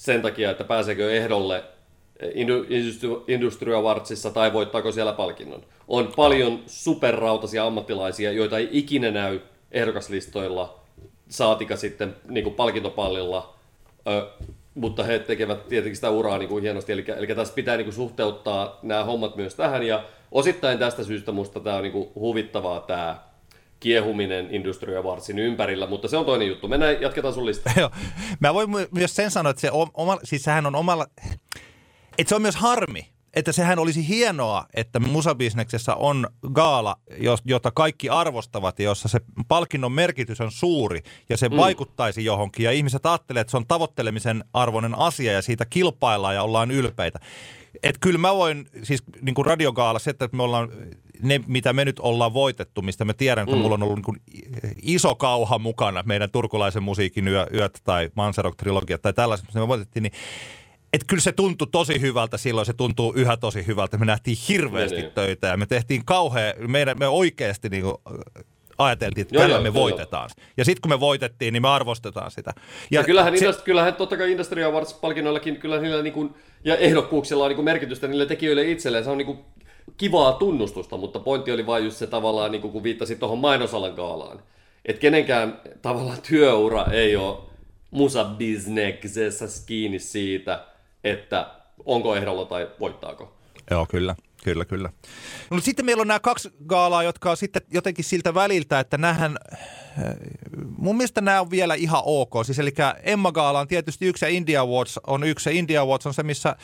[0.00, 1.64] sen takia, että pääseekö ehdolle
[3.28, 5.62] Industry Awardsissa tai voittaako siellä palkinnon.
[5.88, 9.40] On paljon superrautaisia ammattilaisia, joita ei ikinä näy
[9.72, 10.80] ehdokaslistoilla,
[11.28, 13.54] saatika sitten niin kuin palkintopallilla,
[14.08, 14.26] ö,
[14.74, 16.92] mutta he tekevät tietenkin sitä uraa niin kuin hienosti.
[16.92, 21.32] Eli, eli tässä pitää niin kuin suhteuttaa nämä hommat myös tähän, ja osittain tästä syystä
[21.32, 23.29] minusta tämä on niin kuin huvittavaa tämä
[23.80, 26.68] kiehuminen Industry Awardsin ympärillä, mutta se on toinen juttu.
[26.68, 27.72] Mennään, jatketaan sun listaa.
[27.80, 27.90] Joo.
[28.40, 31.06] Mä voin myös sen sanoa, että se oma, siis sehän on omalla,
[32.18, 36.96] että se on myös harmi, että sehän olisi hienoa, että musabisneksessä on gaala,
[37.44, 41.56] jota kaikki arvostavat ja jossa se palkinnon merkitys on suuri ja se mm.
[41.56, 46.42] vaikuttaisi johonkin ja ihmiset ajattelee, että se on tavoittelemisen arvoinen asia ja siitä kilpaillaan ja
[46.42, 47.18] ollaan ylpeitä.
[47.82, 50.68] Et kyllä mä voin, siis niin kuin radiogaala, se, että me ollaan
[51.22, 53.62] ne, mitä me nyt ollaan voitettu, mistä mä tiedän, kun mm.
[53.62, 54.50] mulla on ollut niin
[54.82, 60.02] iso kauha mukana meidän turkulaisen musiikin yö, yöt tai Manserok-trilogia tai tällaiset, mistä me voitettiin,
[60.02, 60.12] niin
[60.92, 63.98] että kyllä se tuntui tosi hyvältä silloin, se tuntuu yhä tosi hyvältä.
[63.98, 65.14] Me nähtiin hirveästi niin, niin.
[65.14, 67.94] töitä ja me tehtiin kauhean, meidän, me oikeasti niin kuin,
[68.78, 70.30] ajateltiin, että joo, tällä joo, me voitetaan.
[70.38, 70.46] Joo.
[70.56, 72.52] Ja sitten kun me voitettiin, niin me arvostetaan sitä.
[72.90, 76.76] Ja, ja kyllähän, se, industri, kyllähän totta kai Industry Awards-palkinnoillakin kyllä niillä niin kuin, ja
[76.76, 79.04] ehdokkuuksilla on niin kuin merkitystä niille tekijöille itselleen.
[79.04, 79.38] Se on niin kuin
[80.00, 83.94] kivaa tunnustusta, mutta pointti oli vain just se tavallaan, niin kuin kun viittasit tuohon mainosalan
[83.94, 84.42] kaalaan,
[84.84, 87.38] että kenenkään tavallaan työura ei ole
[87.90, 90.64] musabisneksessä kiinni siitä,
[91.04, 91.50] että
[91.84, 93.32] onko ehdolla tai voittaako.
[93.70, 94.14] Joo, kyllä.
[94.44, 94.92] Kyllä, kyllä.
[95.50, 99.36] No, sitten meillä on nämä kaksi gaalaa, jotka on sitten jotenkin siltä väliltä, että nähän,
[100.78, 102.32] mun mielestä nämä on vielä ihan ok.
[102.44, 105.48] Siis eli Emma Gaala on tietysti yksi ja India Awards on yksi.
[105.48, 106.56] Ja India Awards on se, missä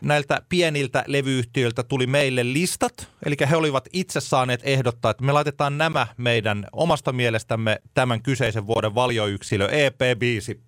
[0.00, 3.08] näiltä pieniltä levyyhtiöiltä tuli meille listat.
[3.26, 8.66] Eli he olivat itse saaneet ehdottaa, että me laitetaan nämä meidän omasta mielestämme tämän kyseisen
[8.66, 10.60] vuoden valioyksilö EP-biisi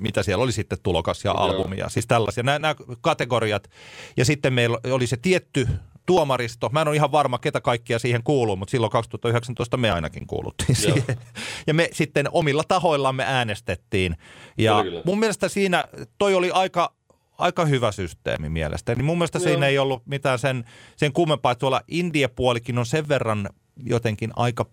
[0.00, 1.88] mitä siellä oli sitten tulokas ja albumia.
[1.88, 3.70] Siis tällaisia, nämä, nämä kategoriat.
[4.16, 5.68] Ja sitten meillä oli se tietty
[6.08, 6.68] tuomaristo.
[6.72, 10.76] Mä en ole ihan varma, ketä kaikkia siihen kuuluu, mutta silloin 2019 me ainakin kuuluttiin
[10.82, 10.94] Joo.
[10.94, 11.18] siihen.
[11.66, 14.16] Ja me sitten omilla tahoillamme äänestettiin.
[14.58, 15.84] Ja kyllä, mun mielestä siinä
[16.18, 16.94] toi oli aika,
[17.38, 18.96] aika hyvä systeemi mielestäni.
[18.96, 19.44] Niin mun mielestä Joo.
[19.44, 20.64] siinä ei ollut mitään sen,
[20.96, 21.54] sen kummempaa.
[21.54, 24.66] Tuolla India-puolikin on sen verran jotenkin aika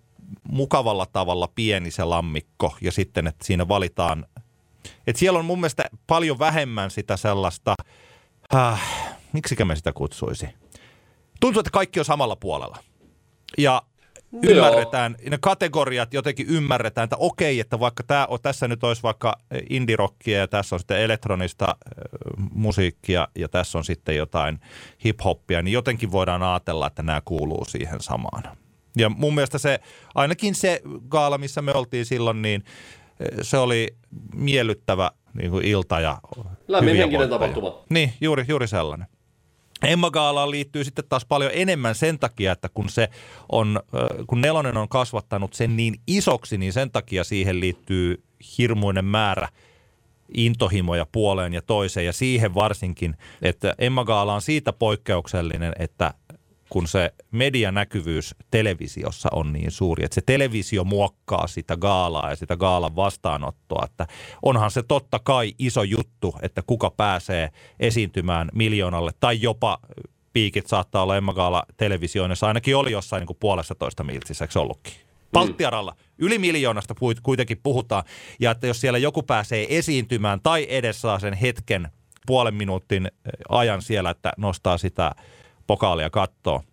[0.51, 4.25] mukavalla tavalla pieni se lammikko ja sitten, että siinä valitaan,
[5.07, 7.75] että siellä on mun mielestä paljon vähemmän sitä sellaista,
[8.55, 8.81] äh,
[9.33, 10.49] miksikä mä sitä kutsuisi–
[11.39, 12.77] tuntuu, että kaikki on samalla puolella.
[13.57, 13.81] Ja
[14.43, 15.29] ymmärretään, Joo.
[15.29, 19.37] ne kategoriat jotenkin ymmärretään, että okei, että vaikka tämä on, tässä nyt olisi vaikka
[19.69, 24.59] indirokkia ja tässä on sitten elektronista äh, musiikkia ja tässä on sitten jotain
[25.05, 28.43] hip-hoppia, niin jotenkin voidaan ajatella, että nämä kuuluu siihen samaan.
[28.97, 29.79] Ja mun mielestä se,
[30.15, 32.63] ainakin se gaala, missä me oltiin silloin, niin
[33.41, 33.87] se oli
[34.33, 36.17] miellyttävä niin kuin ilta ja
[36.67, 37.83] Lämminhenkinen tapahtuma.
[37.89, 39.07] Niin, juuri, juuri sellainen.
[39.83, 43.09] Emma Gaalaan liittyy sitten taas paljon enemmän sen takia, että kun, se
[43.51, 43.79] on,
[44.27, 48.23] kun Nelonen on kasvattanut sen niin isoksi, niin sen takia siihen liittyy
[48.57, 49.47] hirmuinen määrä
[50.33, 52.05] intohimoja puoleen ja toiseen.
[52.05, 56.13] Ja siihen varsinkin, että Emma Gaala on siitä poikkeuksellinen, että
[56.69, 62.58] kun se medianäkyvyys televisiossa on niin suuri, että se televisio muokkaa sitä gaalaa ja sitä
[62.58, 64.08] gaalan vastaanottoa, että
[64.41, 67.49] onhan se totta kai iso juttu, että kuka pääsee
[67.80, 69.80] esiintymään miljoonalle tai jopa
[70.34, 74.60] piikit saattaa olla Emma Gaala televisioinnissa, ainakin oli jossain niin kuin puolessa toista miltsissä, eikö
[74.60, 74.93] ollutkin?
[75.32, 75.95] Palttiaralla.
[76.17, 78.04] Yli miljoonasta kuitenkin puhutaan,
[78.39, 81.88] ja että jos siellä joku pääsee esiintymään tai edes saa sen hetken
[82.25, 83.12] puolen minuutin
[83.49, 85.12] ajan siellä, että nostaa sitä
[85.67, 86.63] pokaalia kattoo.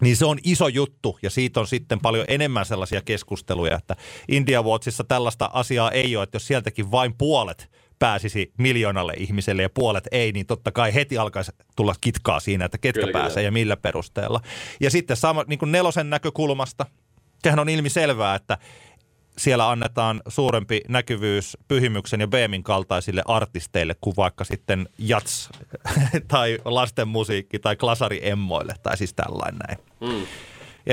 [0.00, 3.96] Niin se on iso juttu ja siitä on sitten paljon enemmän sellaisia keskusteluja, että
[4.28, 9.70] India Watchissa tällaista asiaa ei ole, että jos sieltäkin vain puolet pääsisi miljoonalle ihmiselle ja
[9.70, 13.46] puolet ei, niin totta kai heti alkaisi tulla kitkaa siinä, että ketkä kyllä, pääsee kyllä.
[13.46, 14.40] ja millä perusteella.
[14.80, 16.86] Ja sitten sama, niin kuin nelosen näkökulmasta,
[17.42, 18.58] sehän on ilmi selvää, että
[19.38, 25.50] siellä annetaan suurempi näkyvyys Pyhimyksen ja Beemin kaltaisille artisteille kuin vaikka sitten jats
[26.28, 29.78] tai lasten musiikki tai klasari emmoille tai siis tällainen näin.
[30.00, 30.26] Mm.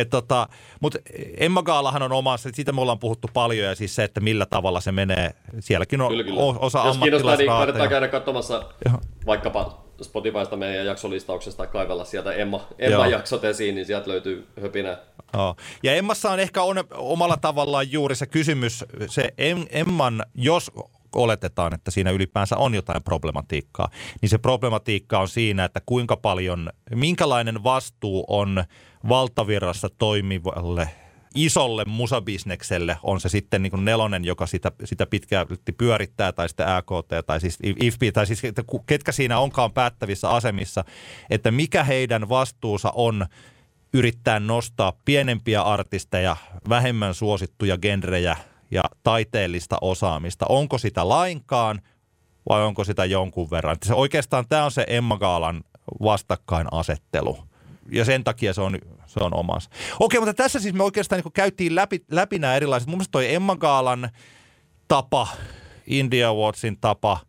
[0.10, 0.47] tota,
[0.80, 0.99] Mutta
[1.38, 4.82] Emma Gaalahan on omassa, siitä me ollaan puhuttu paljon ja siis se, että millä tavalla
[4.82, 5.32] se menee.
[5.60, 6.41] Sielläkin on kyllä, kyllä.
[6.41, 9.01] osa Jos kiinnostaa, niin kannattaa käydä katsomassa Joo.
[9.25, 14.98] vaikkapa Spotifysta meidän jaksolistauksesta kaivella sieltä Emma, Emma jaksot esiin, niin sieltä löytyy höpinä.
[15.38, 15.56] Oh.
[15.84, 19.34] Ja Emmassa on ehkä on, omalla tavallaan juuri se kysymys, se
[19.72, 20.72] Emman, jos
[21.16, 23.90] oletetaan, että siinä ylipäänsä on jotain problematiikkaa,
[24.22, 28.64] niin se problematiikka on siinä, että kuinka paljon, minkälainen vastuu on
[29.10, 30.90] valtavirrassa toimivalle
[31.36, 36.67] isolle musabisnekselle, on se sitten niin kuin nelonen, joka sitä, sitä pitkälti pyörittää, tai sitten
[36.67, 38.41] AKT, tai siis IFP, tai siis
[38.86, 40.84] ketkä siinä onkaan päättävissä asemissa,
[41.30, 43.26] että mikä heidän vastuunsa on
[43.94, 46.36] yrittää nostaa pienempiä artisteja,
[46.70, 48.38] vähemmän suosittuja genrejä
[48.72, 50.46] ja taiteellista osaamista.
[50.50, 51.82] Onko sitä lainkaan
[52.50, 53.78] vai onko sitä jonkun verran?
[53.86, 55.63] Se oikeastaan tämä on se Emma Gaalan
[56.04, 57.51] vastakkainasettelu.
[57.89, 59.70] Ja sen takia se on se on omansa.
[60.00, 62.89] Okei, mutta tässä siis me oikeastaan niin käytiin läpi, läpi nämä erilaiset.
[62.89, 64.10] Mun mielestä toi Emma Gaalan
[64.88, 65.28] tapa,
[65.88, 67.20] India Awardsin tapa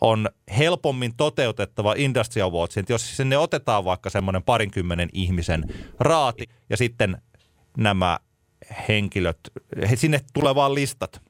[0.00, 2.84] on helpommin toteutettava Industry Awardsin.
[2.88, 5.64] Jos sinne otetaan vaikka semmoinen parinkymmenen ihmisen
[6.00, 7.22] raati ja sitten
[7.76, 8.18] nämä
[8.88, 9.38] henkilöt,
[9.94, 11.27] sinne tulee vaan listat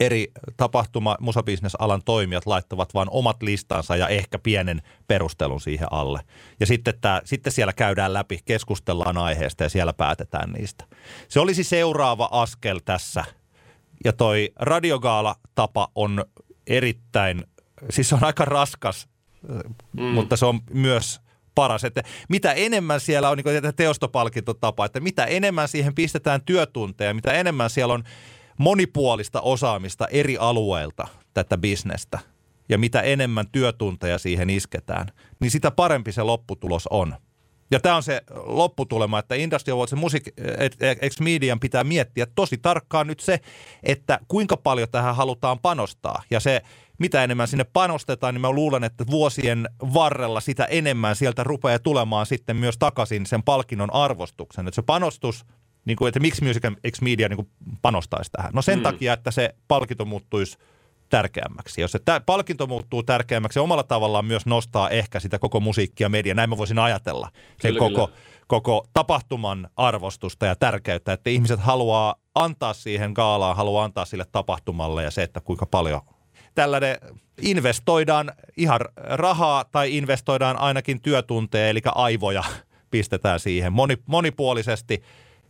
[0.00, 6.20] eri tapahtuma- musabisnesalan toimijat laittavat vain omat listansa ja ehkä pienen perustelun siihen alle.
[6.60, 10.84] Ja sitten, tää, sitten siellä käydään läpi, keskustellaan aiheesta ja siellä päätetään niistä.
[11.28, 13.24] Se olisi seuraava askel tässä.
[14.04, 16.24] Ja toi radiogaala-tapa on
[16.66, 17.44] erittäin,
[17.90, 19.08] siis se on aika raskas,
[19.92, 20.02] mm.
[20.02, 21.20] mutta se on myös
[21.54, 21.84] paras.
[21.84, 27.70] Että mitä enemmän siellä on niin teostopalkintotapa, että mitä enemmän siihen pistetään työtunteja, mitä enemmän
[27.70, 28.04] siellä on
[28.62, 32.18] monipuolista osaamista eri alueilta tätä bisnestä
[32.68, 35.06] ja mitä enemmän työtunteja siihen isketään,
[35.40, 37.14] niin sitä parempi se lopputulos on.
[37.70, 40.28] Ja tämä on se lopputulema, että Industry Awards ja Music
[41.08, 43.40] X Median pitää miettiä tosi tarkkaan nyt se,
[43.82, 46.22] että kuinka paljon tähän halutaan panostaa.
[46.30, 46.62] Ja se,
[46.98, 52.26] mitä enemmän sinne panostetaan, niin mä luulen, että vuosien varrella sitä enemmän sieltä rupeaa tulemaan
[52.26, 54.68] sitten myös takaisin sen palkinnon arvostuksen.
[54.68, 55.44] Että se panostus,
[55.84, 56.62] niin kuin, että miksi Music
[56.92, 57.48] X Media niin kuin
[57.82, 58.50] panostaisi tähän?
[58.54, 58.82] No sen mm.
[58.82, 60.58] takia, että se palkinto muuttuisi–
[61.12, 61.80] tärkeämmäksi.
[61.80, 66.34] Jos se palkinto muuttuu tärkeämmäksi, omalla tavallaan myös nostaa ehkä sitä koko musiikkia media.
[66.34, 67.28] Näin mä voisin ajatella
[67.60, 68.20] sen kyllä, koko, kyllä.
[68.46, 75.04] koko tapahtuman arvostusta ja tärkeyttä, että ihmiset haluaa antaa siihen gaalaan, haluaa antaa sille tapahtumalle
[75.04, 76.00] ja se, että kuinka paljon
[76.54, 76.96] tällainen
[77.42, 82.44] investoidaan ihan rahaa tai investoidaan ainakin työtunteja, eli aivoja
[82.90, 85.02] pistetään siihen moni, monipuolisesti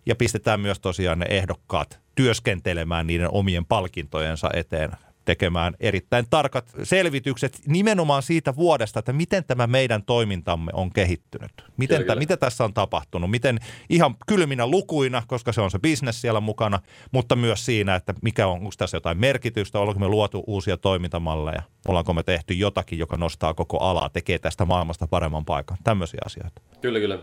[0.07, 4.91] ja pistetään myös tosiaan ne ehdokkaat työskentelemään niiden omien palkintojensa eteen
[5.25, 11.53] tekemään erittäin tarkat selvitykset nimenomaan siitä vuodesta, että miten tämä meidän toimintamme on kehittynyt.
[11.77, 12.19] Miten kyllä, t- kyllä.
[12.19, 16.81] mitä tässä on tapahtunut, miten ihan kylminä lukuina, koska se on se bisnes siellä mukana,
[17.13, 21.63] mutta myös siinä, että mikä on, onko tässä jotain merkitystä, ollaanko me luotu uusia toimintamalleja,
[21.89, 26.63] ollaanko me tehty jotakin, joka nostaa koko alaa, tekee tästä maailmasta paremman paikan, tämmöisiä asioita.
[26.81, 27.19] Kyllä, kyllä.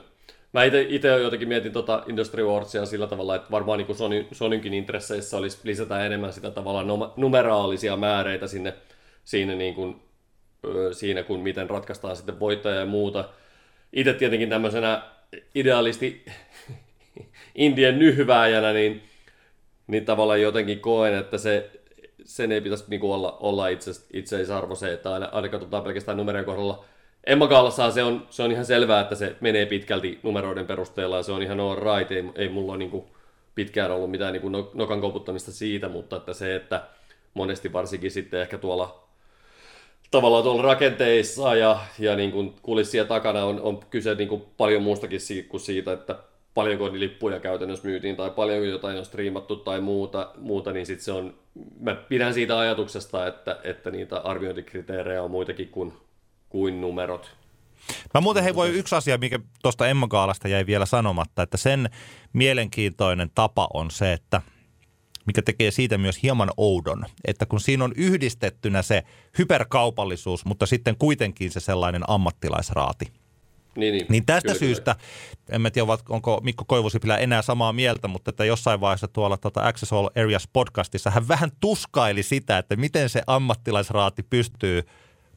[0.54, 5.38] Mä itse jotenkin mietin tota Industry Awardsia sillä tavalla, että varmaan niin Sony, Sonynkin intresseissä
[5.38, 8.74] olisi lisätä enemmän sitä tavallaan numeraalisia määreitä sinne,
[9.24, 10.02] siinä, niin kuin,
[10.92, 13.30] siinä, kun miten ratkaistaan sitten voittaja ja muuta.
[13.94, 15.02] Itse tietenkin tämmöisenä
[15.56, 16.26] idealisti
[17.56, 19.04] Indien nyhvääjänä, niin,
[19.88, 21.72] niin tavallaan jotenkin koen, että se,
[22.26, 26.46] sen ei pitäisi niin olla, olla itse, itseisarvo se, että aina, aina katsotaan pelkästään numerojen
[26.46, 26.86] kohdalla–
[27.30, 31.24] Emma Gallassaa se on, se on ihan selvää, että se menee pitkälti numeroiden perusteella ja
[31.24, 32.12] se on ihan all right.
[32.12, 33.04] Ei, ei mulla ole niin kuin
[33.56, 36.84] pitkään ollut mitään niin kuin no, nokan koputtamista siitä, mutta että se, että
[37.34, 39.04] monesti varsinkin sitten ehkä tuolla
[40.12, 44.84] tavallaan tuolla rakenteissa ja, ja niin kuin kulissien takana on, on kyse niin kuin paljon
[44.84, 45.20] muustakin
[45.50, 46.16] kuin siitä, että
[46.54, 51.12] paljonko lippuja käytännössä myytiin tai paljonko jotain on striimattu tai muuta, muuta niin sitten se
[51.12, 51.34] on,
[51.80, 55.94] mä pidän siitä ajatuksesta, että, että niitä arviointikriteerejä on muitakin kuin
[56.50, 57.40] kuin numerot.
[58.14, 61.90] Mä muuten hei voi yksi asia, mikä tuosta Emma Gaalasta jäi vielä sanomatta, että sen
[62.34, 64.42] mielenkiintoinen tapa on se, että
[65.26, 69.04] mikä tekee siitä myös hieman oudon, että kun siinä on yhdistettynä se
[69.38, 73.06] hyperkaupallisuus, mutta sitten kuitenkin se sellainen ammattilaisraati.
[73.76, 74.06] Niin, niin.
[74.10, 75.56] niin tästä kyllä, syystä, kyllä.
[75.56, 79.68] en mä tiedä onko Mikko Koivusipilä enää samaa mieltä, mutta että jossain vaiheessa tuolla tuota
[79.68, 84.84] Access All Areas podcastissa hän vähän tuskaili sitä, että miten se ammattilaisraati pystyy–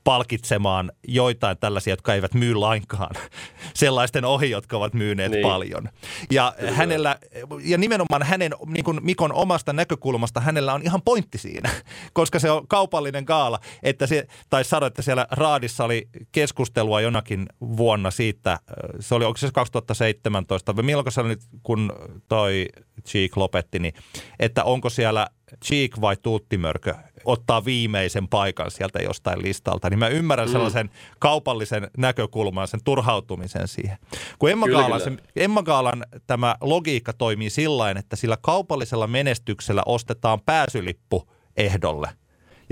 [0.04, 3.14] palkitsemaan joitain tällaisia, jotka eivät myy lainkaan
[3.74, 5.42] sellaisten ohi, jotka ovat myyneet niin.
[5.42, 5.88] paljon.
[6.30, 6.72] Ja, Kyllä.
[6.72, 7.18] hänellä,
[7.64, 11.70] ja nimenomaan hänen, niin kuin Mikon omasta näkökulmasta, hänellä on ihan pointti siinä,
[12.12, 17.46] koska se on kaupallinen gaala, että se, tai sano, että siellä Raadissa oli keskustelua jonakin
[17.60, 18.58] vuonna siitä,
[19.00, 21.92] se oli, onko se 2017, vai milloin se oli nyt, kun
[22.28, 22.68] toi
[23.08, 23.94] Cheek lopetti, niin
[24.38, 25.26] että onko siellä
[25.64, 26.94] Cheek vai Tuuttimörkö
[27.24, 30.52] ottaa viimeisen paikan sieltä jostain listalta, niin mä ymmärrän mm.
[30.52, 33.98] sellaisen kaupallisen näkökulman, sen turhautumisen siihen.
[34.38, 35.16] Kun Emma, kyllä, Gaalan, kyllä.
[35.16, 42.08] Se, Emma Gaalan tämä logiikka toimii sillä että sillä kaupallisella menestyksellä ostetaan pääsylippu ehdolle–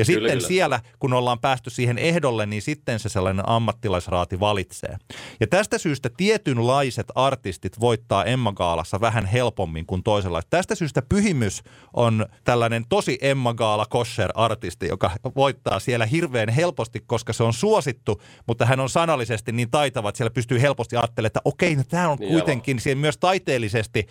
[0.01, 0.49] ja kyllä, sitten kyllä.
[0.49, 4.97] siellä, kun ollaan päästy siihen ehdolle, niin sitten se sellainen ammattilaisraati valitsee.
[5.41, 10.41] Ja tästä syystä tietynlaiset artistit voittaa Emma Gaalassa vähän helpommin kuin toisella.
[10.51, 11.63] Tästä syystä Pyhimys
[11.95, 17.53] on tällainen tosi Emma Gaala kosher artisti, joka voittaa siellä hirveän helposti, koska se on
[17.53, 21.83] suosittu, mutta hän on sanallisesti niin taitava, että siellä pystyy helposti ajattelemaan, että okei, no
[21.89, 24.07] tämä on niin kuitenkin myös taiteellisesti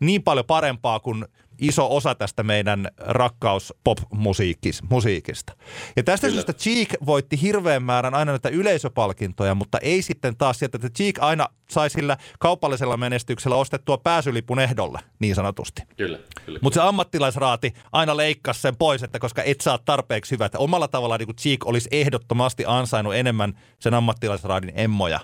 [0.00, 1.24] niin paljon parempaa kuin
[1.60, 5.52] iso osa tästä meidän rakkaus pop-musiikista.
[5.96, 6.34] Ja tästä Kyllä.
[6.34, 11.18] syystä Cheek voitti hirveän määrän aina näitä yleisöpalkintoja, mutta ei sitten taas sieltä, että Cheek
[11.20, 15.82] aina sai sillä kaupallisella menestyksellä ostettua pääsylipun ehdolle, niin sanotusti.
[15.96, 16.58] Kyllä, kyllä.
[16.62, 20.46] Mutta se ammattilaisraati aina leikkasi sen pois, että koska et saa tarpeeksi hyvää.
[20.46, 25.20] Että omalla tavallaan niin Cheek olisi ehdottomasti ansainnut enemmän sen ammattilaisraadin emmoja,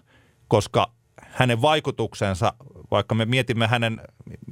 [0.49, 2.53] koska hänen vaikutuksensa,
[2.97, 4.01] vaikka me mietimme hänen,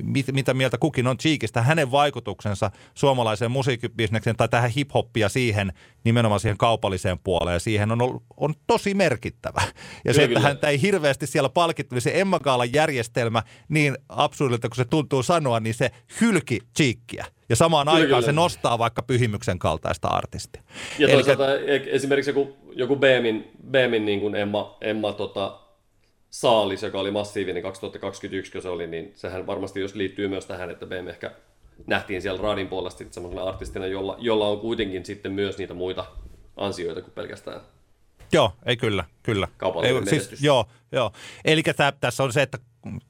[0.03, 5.73] mit, mitä mieltä kukin on Cheekistä, hänen vaikutuksensa suomalaiseen musiikkibisnekseen tai tähän hip-hoppia siihen,
[6.05, 9.61] nimenomaan siihen kaupalliseen puoleen, siihen on, ollut, on tosi merkittävä.
[10.05, 13.99] Ja kyllä, se, että häntä ei hirveästi siellä palkittu, niin se Emma Gaalan järjestelmä, niin
[14.09, 15.91] absurdilta kuin se tuntuu sanoa, niin se
[16.21, 17.27] hylki Cheekkiä.
[17.49, 18.27] Ja samaan kyllä, aikaan kyllä.
[18.27, 20.63] se nostaa vaikka pyhimyksen kaltaista artistia.
[20.99, 25.61] Ja Eli toisaalta e- esimerkiksi joku, joku Beemin, Beemin niin kuin Emma, Emma tota,
[26.35, 30.71] saalis, joka oli massiivinen 2021, kun se oli, niin sehän varmasti jos liittyy myös tähän,
[30.71, 31.31] että BM ehkä
[31.87, 36.05] nähtiin siellä Radin puolesta semmoisena artistina, jolla, jolla on kuitenkin sitten myös niitä muita
[36.57, 37.61] ansioita kuin pelkästään
[38.33, 39.49] Joo, ei kyllä, kyllä.
[39.57, 41.13] Kaupallinen ei, siis, joo, joo.
[41.45, 41.63] Eli
[42.01, 42.59] tässä on se, että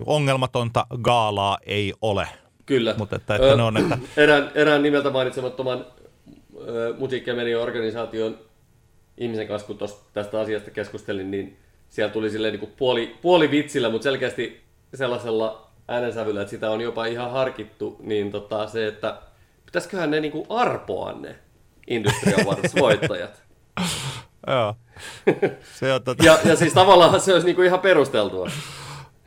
[0.06, 2.28] ongelmatonta gaalaa ei ole.
[2.66, 2.94] Kyllä.
[2.98, 3.98] Mutta että, että Ö, ne on, että...
[4.16, 5.86] Erään, erään nimeltä mainitsemattoman
[6.68, 8.38] ö, musiikki- ja mediaorganisaation
[9.18, 11.63] ihmisen kanssa, kun tosta, tästä asiasta keskustelin, niin
[11.94, 14.64] siellä tuli silleen niin kuin puoli, puoli vitsillä, mutta selkeästi
[14.94, 19.18] sellaisella äänensävyllä, että sitä on jopa ihan harkittu, niin tota, se, että
[19.66, 21.36] pitäisiköhän ne niin kuin arpoa ne
[21.86, 23.42] Industry Awards voittajat.
[24.46, 24.74] Joo.
[25.74, 26.24] Se on tota...
[26.24, 28.50] Ja, ja siis tavallaan se olisi niin kuin ihan perusteltua.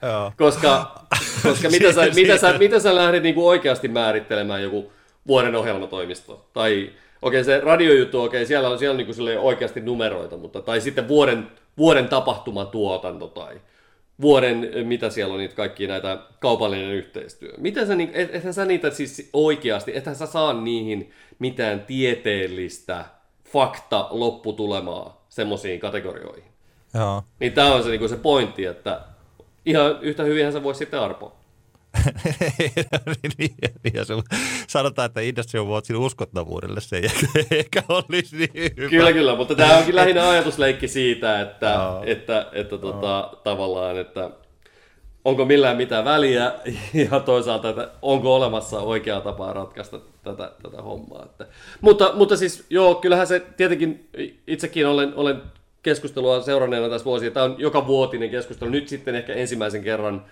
[0.01, 0.31] Joo.
[0.37, 1.01] Koska,
[1.43, 4.91] koska mitä, sä, mitä, sä, mitä sä lähdet niinku oikeasti määrittelemään joku
[5.27, 6.49] vuoden ohjelmatoimisto?
[6.53, 6.91] Tai
[7.21, 10.81] okei, okay, se radiojuttu, okei, okay, siellä on, siellä on niinku oikeasti numeroita, mutta, tai
[10.81, 13.61] sitten vuoden, vuoden tapahtumatuotanto tai
[14.21, 17.53] vuoden, mitä siellä on niitä kaikki näitä kaupallinen yhteistyö.
[17.57, 23.05] Miten sä, niin- et, ethän sä niitä siis oikeasti, ethän sä saa niihin mitään tieteellistä
[23.51, 26.51] fakta lopputulemaa semmoisiin kategorioihin.
[26.93, 27.23] Joo.
[27.39, 29.01] Niin tämä on se, niin se pointti, että
[29.65, 31.35] ihan yhtä hyvinhän se voisi sitten arpoa.
[34.67, 37.09] sanotaan, että Industry Awardsin uskottavuudelle se ei
[37.59, 38.89] ehkä, olisi niin hyvä.
[38.89, 42.03] Kyllä, kyllä, mutta tämä onkin lähinnä ajatusleikki siitä, että, Joo.
[42.05, 44.29] että, että tota, tavallaan, että
[45.25, 46.53] onko millään mitään väliä
[47.11, 51.25] ja toisaalta, että onko olemassa oikea tapa ratkaista tätä, tätä hommaa.
[51.25, 51.47] Että,
[51.81, 54.09] mutta, mutta siis joo, kyllähän se tietenkin
[54.47, 55.41] itsekin olen, olen
[55.83, 57.31] keskustelua seuranneena tässä vuosia.
[57.31, 58.69] Tämä on joka vuotinen keskustelu.
[58.69, 60.25] Nyt sitten ehkä ensimmäisen kerran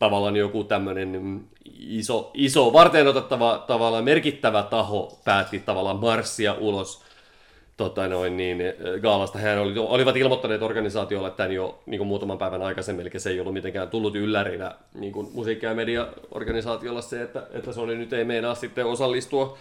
[0.00, 1.40] tavallaan joku tämmöinen mm,
[1.78, 7.02] iso, iso varten otettava tavallaan merkittävä taho päätti tavallaan marssia ulos
[7.76, 9.38] tota noin, niin, eh, gaalasta.
[9.38, 13.40] Hän oli, olivat ilmoittaneet organisaatiolle tämän jo niin kuin muutaman päivän aikaisemmin, eli se ei
[13.40, 18.24] ollut mitenkään tullut yllärinä niin kuin musiikki- ja mediaorganisaatiolla se, että, että Sony nyt ei
[18.24, 19.58] meinaa sitten osallistua.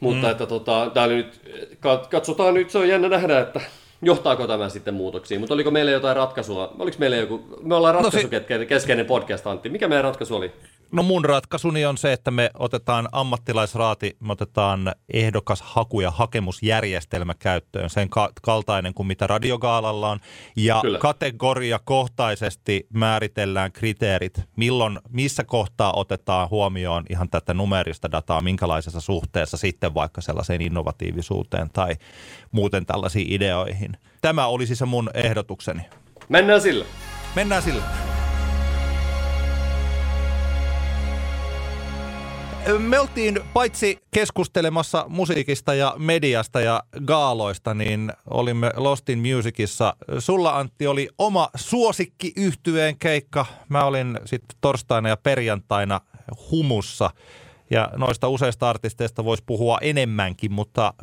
[0.00, 0.30] Mutta mm.
[0.30, 1.40] että tota, tää oli nyt,
[1.74, 3.60] kat- katsotaan nyt, se on jännä nähdä, että
[4.02, 5.40] johtaako tämä sitten muutoksiin.
[5.40, 6.74] Mutta oliko meillä jotain ratkaisua?
[6.78, 9.68] Oliko meillä joku, me ollaan No ratkaisukeskeinen podcast, Antti.
[9.68, 10.52] Mikä meidän ratkaisu oli?
[10.92, 17.34] No mun ratkaisuni on se, että me otetaan ammattilaisraati, me otetaan ehdokas haku- ja hakemusjärjestelmä
[17.38, 20.20] käyttöön, sen ka- kaltainen kuin mitä radiogaalalla on.
[20.56, 20.98] Ja Kyllä.
[20.98, 29.94] kategoriakohtaisesti määritellään kriteerit, milloin, missä kohtaa otetaan huomioon ihan tätä numerista dataa, minkälaisessa suhteessa sitten
[29.94, 31.96] vaikka sellaiseen innovatiivisuuteen tai
[32.50, 33.96] muuten tällaisiin ideoihin.
[34.20, 35.82] Tämä olisi se mun ehdotukseni.
[36.28, 36.84] Mennään sillä.
[37.34, 37.82] Mennään sillä.
[42.76, 49.96] Me oltiin paitsi keskustelemassa musiikista ja mediasta ja gaaloista, niin olimme Lost in Musicissa.
[50.18, 53.46] Sulla Antti oli oma suosikki yhtyeen keikka.
[53.68, 56.00] Mä olin sitten torstaina ja perjantaina
[56.50, 57.10] humussa.
[57.70, 60.94] Ja noista useista artisteista voisi puhua enemmänkin, mutta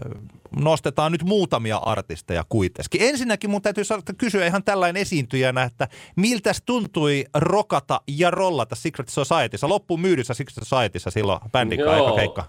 [0.55, 3.01] nostetaan nyt muutamia artisteja kuitenkin.
[3.01, 9.09] Ensinnäkin mun täytyy saada kysyä ihan tällainen esiintyjänä, että miltäs tuntui rokata ja rollata Secret
[9.09, 12.43] Societyssa, loppuun myydyssä Secret Societyssa silloin bändin eka keikka.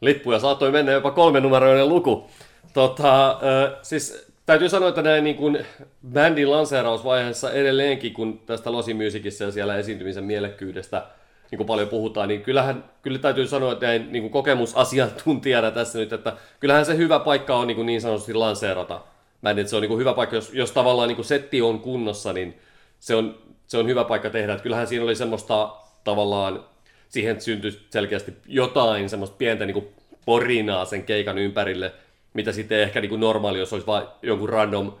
[0.00, 2.30] Lippuja saattoi mennä jopa kolmenumeroinen luku.
[2.72, 5.66] Tota, äh, siis täytyy sanoa, että näin niin kuin
[6.12, 11.06] bändin lanseerausvaiheessa edelleenkin, kun tästä Losi Musicissa ja siellä esiintymisen mielekkyydestä
[11.50, 16.12] niin kuin paljon puhutaan, niin kyllähän kyllä täytyy sanoa, että näin niin kokemusasiantuntijana tässä nyt,
[16.12, 19.00] että kyllähän se hyvä paikka on niin, kuin niin sanotusti lanseerata
[19.42, 21.80] bändi, että se on niin kuin hyvä paikka, jos, jos tavallaan niin kuin setti on
[21.80, 22.58] kunnossa, niin
[23.00, 24.52] se on, se on hyvä paikka tehdä.
[24.52, 25.74] Että kyllähän siinä oli semmoista
[26.04, 26.64] tavallaan,
[27.08, 29.88] siihen syntyi selkeästi jotain semmoista pientä niin kuin
[30.26, 31.92] porinaa sen keikan ympärille,
[32.34, 34.92] mitä sitten ehkä niin kuin normaali, jos olisi vain jonkun random,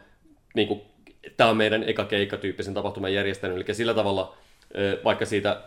[0.54, 0.80] niin kuin,
[1.36, 4.36] tämä on meidän eka keikka tyyppisen tapahtuman järjestänyt, eli sillä tavalla
[5.04, 5.60] vaikka siitä,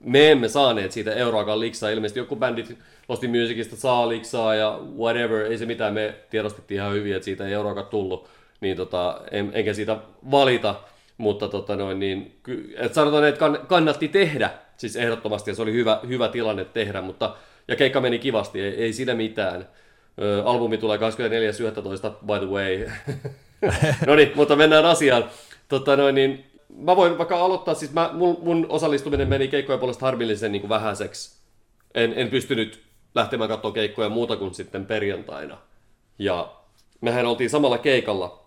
[0.00, 2.78] me emme saaneet siitä euroakaan liksaa, ilmeisesti joku bändit
[3.08, 7.24] Lost in Musicista saa liksaa ja whatever, ei se mitään, me tiedostettiin ihan hyvin, että
[7.24, 8.28] siitä ei euroakaan tullut,
[8.60, 9.96] niin tota, en, enkä siitä
[10.30, 10.74] valita,
[11.18, 12.40] mutta tota noin, niin,
[12.76, 17.00] et sanotaan, että kann- kannatti tehdä, siis ehdottomasti, ja se oli hyvä, hyvä tilanne tehdä,
[17.00, 17.36] mutta,
[17.68, 19.68] ja keikka meni kivasti, ei, ei siinä mitään.
[20.22, 21.02] Ö, albumi tulee 24.11.
[22.26, 22.88] by the way.
[24.06, 25.24] no niin, mutta mennään asiaan.
[25.68, 26.44] Tota noin, niin,
[26.76, 30.68] mä voin vaikka aloittaa, siis mä, mun, mun osallistuminen meni keikkojen puolesta harmillisen niin kuin
[30.68, 31.38] vähäiseksi.
[31.94, 32.82] En, en pystynyt
[33.14, 35.58] lähtemään katsomaan keikkoja muuta kuin sitten perjantaina.
[36.18, 36.52] Ja
[37.00, 38.44] mehän oltiin samalla keikalla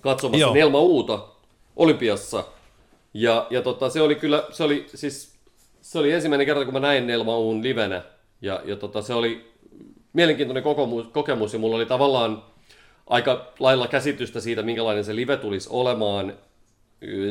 [0.00, 0.54] katsomassa Joo.
[0.54, 1.28] Nelma Uuta
[1.76, 2.44] Olympiassa.
[3.14, 5.34] Ja, ja tota, se oli kyllä, se oli siis,
[5.80, 8.02] se oli ensimmäinen kerta, kun mä näin Nelma Uun livenä.
[8.40, 9.52] Ja, ja tota, se oli
[10.12, 12.42] mielenkiintoinen kokemus, kokemus ja mulla oli tavallaan
[13.06, 16.32] aika lailla käsitystä siitä, minkälainen se live tulisi olemaan.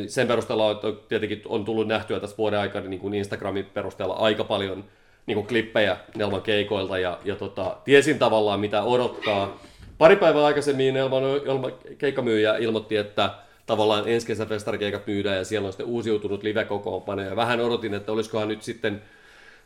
[0.06, 4.44] Sen perusteella, että tietenkin on tullut nähtyä tässä vuoden aikana niin kuin Instagramin perusteella aika
[4.44, 4.84] paljon
[5.26, 9.60] niin kuin klippejä Nelman keikoilta ja, ja tota, tiesin tavallaan mitä odottaa.
[9.98, 13.30] Pari päivää aikaisemmin Elman, Elma keikkamyyjä ilmoitti, että
[13.66, 17.22] tavallaan ensi kesän festarikeikat myydään ja siellä on sitten uusiutunut live-kokoonpano.
[17.22, 19.02] Ja vähän odotin, että olisikohan nyt sitten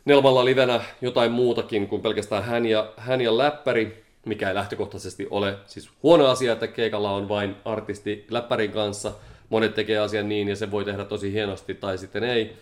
[0.05, 5.57] Nelmalla livenä jotain muutakin kuin pelkästään hän ja, hän ja läppäri, mikä ei lähtökohtaisesti ole
[5.65, 9.11] siis huono asia, että keikalla on vain artisti läppärin kanssa.
[9.49, 12.57] Monet tekee asian niin ja se voi tehdä tosi hienosti tai sitten ei.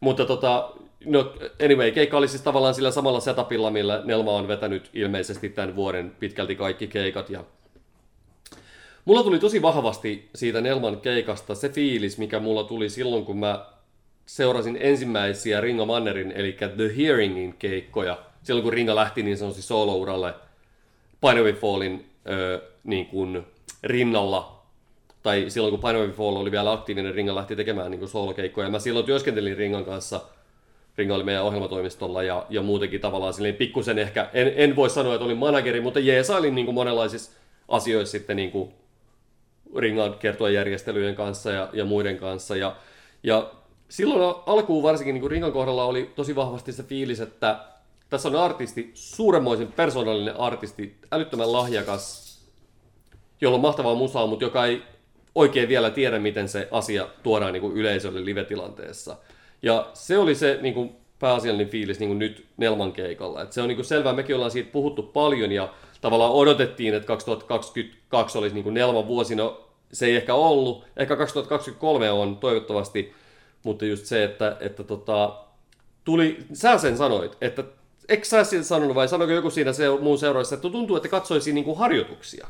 [0.00, 0.70] Mutta tota,
[1.04, 1.32] no
[1.64, 6.12] anyway, keikka oli siis tavallaan sillä samalla setupilla, millä Nelma on vetänyt ilmeisesti tämän vuoden
[6.20, 7.30] pitkälti kaikki keikat.
[7.30, 7.44] Ja
[9.04, 13.66] mulla tuli tosi vahvasti siitä Nelman keikasta se fiilis, mikä mulla tuli silloin, kun mä
[14.26, 18.18] seurasin ensimmäisiä Ringo Mannerin, eli The Hearingin keikkoja.
[18.42, 20.34] Silloin kun Ringa lähti niin sanotusti solo-uralle
[21.20, 23.46] Pineaway Fallin ö, niin kuin
[23.82, 24.59] rinnalla,
[25.22, 28.70] tai silloin kun Pineaway Fall oli vielä aktiivinen, Ringa lähti tekemään niin kuin solokeikkoja.
[28.70, 30.20] Mä silloin työskentelin Ringan kanssa,
[30.96, 35.14] Ringa oli meidän ohjelmatoimistolla ja, ja muutenkin tavallaan silleen pikkusen ehkä, en, en voi sanoa,
[35.14, 37.30] että olin manageri, mutta jeesailin niin kuin monenlaisissa
[37.68, 38.72] asioissa sitten niin kuin
[39.76, 42.56] Ringan kiertuejärjestelyjen kanssa ja, ja muiden kanssa.
[42.56, 42.76] Ja,
[43.22, 43.50] ja
[43.88, 47.60] silloin alkuun varsinkin niin kuin Ringan kohdalla oli tosi vahvasti se fiilis, että
[48.10, 52.30] tässä on artisti, suuremmoisen persoonallinen artisti, älyttömän lahjakas,
[53.40, 54.82] jolla on mahtavaa musaa, mutta joka ei
[55.34, 59.16] oikein vielä tiedä, miten se asia tuodaan niin kuin yleisölle live-tilanteessa.
[59.62, 63.42] Ja se oli se niin kuin pääasiallinen fiilis niin kuin nyt Nelman keikalla.
[63.42, 67.06] Et se on niin kuin selvää, mekin ollaan siitä puhuttu paljon ja tavallaan odotettiin, että
[67.06, 69.34] 2022 olisi niin kuin Nelman vuosi.
[69.34, 70.84] No, se ei ehkä ollut.
[70.96, 73.14] Ehkä 2023 on toivottavasti
[73.62, 75.38] mutta just se, että, että tota,
[76.04, 77.64] tuli, sä sen sanoit, että
[78.08, 81.52] eikö sä sen sanonut vai sanoiko joku siinä se, muun seuraissa, että tuntuu, että katsoisi
[81.52, 82.46] niin kuin harjoituksia.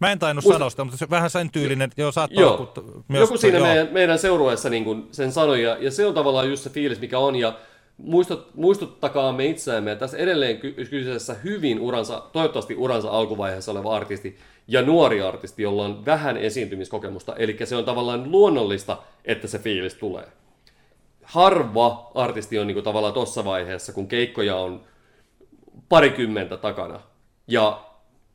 [0.00, 2.72] Mä en tainnut sanoa sitä, mutta se vähän sen tyylinen, joo, saattaa joo.
[3.08, 3.66] Myös, joku siinä joo.
[3.66, 7.00] meidän, meidän seurueessa niin kuin sen sanoi, ja, ja se on tavallaan just se fiilis,
[7.00, 7.58] mikä on, ja
[7.96, 10.58] muistut, muistuttakaamme itseämme, tässä edelleen
[10.90, 14.38] kyseessä hyvin uransa, toivottavasti uransa alkuvaiheessa oleva artisti,
[14.68, 19.94] ja nuori artisti, jolla on vähän esiintymiskokemusta, eli se on tavallaan luonnollista, että se fiilis
[19.94, 20.28] tulee.
[21.22, 24.80] Harva artisti on niin kuin tavallaan tuossa vaiheessa, kun keikkoja on
[25.88, 27.00] parikymmentä takana
[27.46, 27.85] ja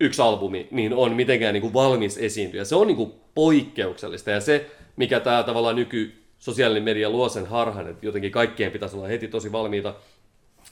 [0.02, 2.64] yksi albumi, niin on mitenkään niin kuin valmis esiintyä.
[2.64, 7.46] Se on niin kuin poikkeuksellista ja se, mikä tämä tavallaan nyky sosiaalinen media luo sen
[7.46, 9.96] harhan, että jotenkin kaikkien pitäisi olla heti tosi valmiita.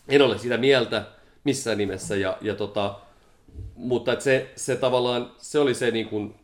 [0.08, 1.04] En ole sitä mieltä
[1.44, 2.96] missään nimessä ja, ja tota,
[3.76, 6.36] mutta se, se tavallaan, se oli se niin kuin,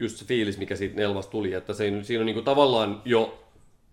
[0.00, 3.44] just se fiilis, mikä siitä Nelvasta tuli, että se, siinä on niin kuin tavallaan jo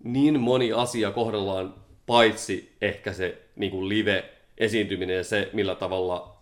[0.03, 1.73] niin moni asia kohdellaan,
[2.05, 6.37] paitsi ehkä se niin kuin live-esiintyminen ja se, millä tavalla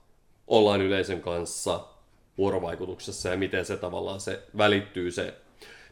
[0.47, 1.97] ollaan yleisön kanssa
[2.38, 5.33] vuorovaikutuksessa ja miten se tavallaan se välittyy se,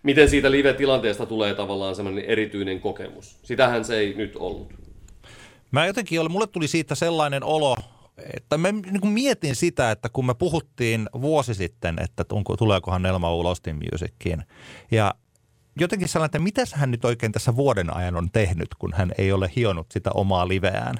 [0.03, 3.39] miten siitä live-tilanteesta tulee tavallaan semmoinen erityinen kokemus.
[3.43, 4.73] Sitähän se ei nyt ollut.
[5.71, 7.75] Mä jotenkin, mulle tuli siitä sellainen olo,
[8.33, 12.25] että mä niin mietin sitä, että kun me puhuttiin vuosi sitten, että
[12.57, 14.43] tuleekohan Nelma Ulostin Musiciin,
[14.91, 15.13] ja
[15.79, 19.31] jotenkin sellainen, että mitä hän nyt oikein tässä vuoden ajan on tehnyt, kun hän ei
[19.31, 20.95] ole hionut sitä omaa liveään.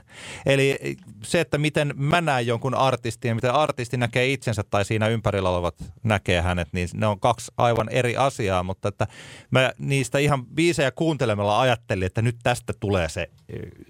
[0.45, 5.07] Eli se, että miten mä näen jonkun artistin ja miten artisti näkee itsensä tai siinä
[5.07, 9.07] ympärillä olevat näkee hänet, niin ne on kaksi aivan eri asiaa, mutta että
[9.51, 13.29] mä niistä ihan biisejä kuuntelemalla ajattelin, että nyt tästä tulee se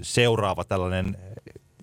[0.01, 1.17] seuraava tällainen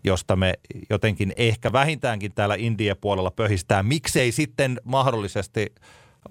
[0.05, 0.55] josta me
[0.91, 5.75] jotenkin ehkä vähintäänkin täällä India-puolella pöhistää, miksei sitten mahdollisesti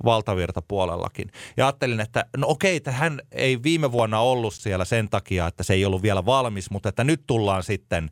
[0.05, 1.31] valtavirtapuolellakin.
[1.57, 5.63] Ja ajattelin, että no okei, että hän ei viime vuonna ollut siellä sen takia, että
[5.63, 8.09] se ei ollut vielä valmis, mutta että nyt tullaan sitten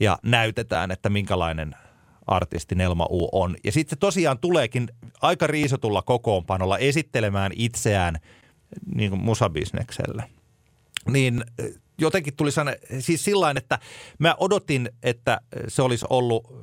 [0.00, 1.74] ja näytetään, että minkälainen
[2.26, 3.56] artisti Nelma U on.
[3.64, 4.88] Ja sitten se tosiaan tuleekin
[5.22, 8.16] aika riisotulla kokoonpanolla esittelemään itseään
[8.94, 10.24] niin musabisnekselle.
[11.10, 11.44] Niin
[11.98, 13.78] jotenkin tuli sellainen, siis sillä että
[14.18, 16.54] mä odotin, että se olisi ollut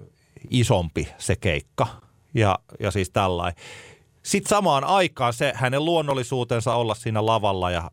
[0.50, 1.88] isompi se keikka
[2.34, 3.64] ja, ja siis tällainen.
[4.24, 7.92] Sitten samaan aikaan se hänen luonnollisuutensa olla siinä lavalla ja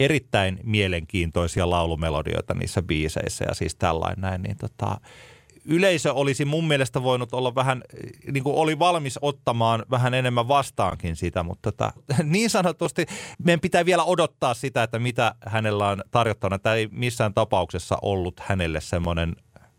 [0.00, 5.00] erittäin mielenkiintoisia laulumelodioita niissä biiseissä ja siis tällainen näin, niin tota,
[5.64, 7.82] yleisö olisi mun mielestä voinut olla vähän,
[8.32, 11.92] niin kuin oli valmis ottamaan vähän enemmän vastaankin sitä, mutta tota,
[12.24, 13.06] niin sanotusti
[13.44, 16.58] meidän pitää vielä odottaa sitä, että mitä hänellä on tarjottavana.
[16.58, 19.36] Tämä ei missään tapauksessa ollut hänelle semmoinen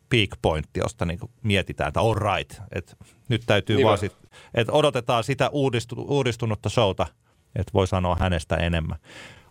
[0.10, 2.96] peak pointti, josta niin mietitään, että all right, että
[3.30, 4.23] nyt täytyy niin vaan sit,
[4.54, 7.08] että odotetaan sitä uudistu, uudistunutta showta,
[7.56, 8.98] että voi sanoa hänestä enemmän.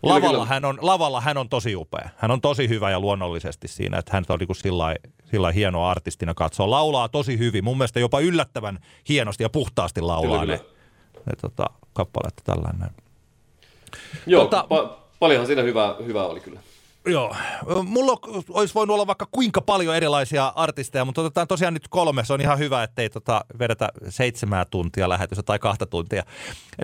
[0.03, 2.09] Lavalla hän, on, lavalla hän on tosi upea.
[2.17, 4.97] Hän on tosi hyvä ja luonnollisesti siinä, että hän on niin sillä
[5.33, 6.71] sillä hienoa artistina katsoa.
[6.71, 8.79] Laulaa tosi hyvin, mun mielestä jopa yllättävän
[9.09, 11.25] hienosti ja puhtaasti laulaa kyllä, ne, kyllä.
[11.27, 12.91] ne tota, kappaleet tällainen.
[14.27, 16.61] Joo, tota, pa- paljonhan siinä hyvää, hyvää oli kyllä.
[17.07, 17.37] Joo.
[17.85, 18.19] Mulla
[18.51, 22.25] olisi voinut olla vaikka kuinka paljon erilaisia artisteja, mutta otetaan tosiaan nyt kolme.
[22.25, 26.23] Se on ihan hyvä, ettei tota vedetä seitsemää tuntia lähetystä tai kahta tuntia.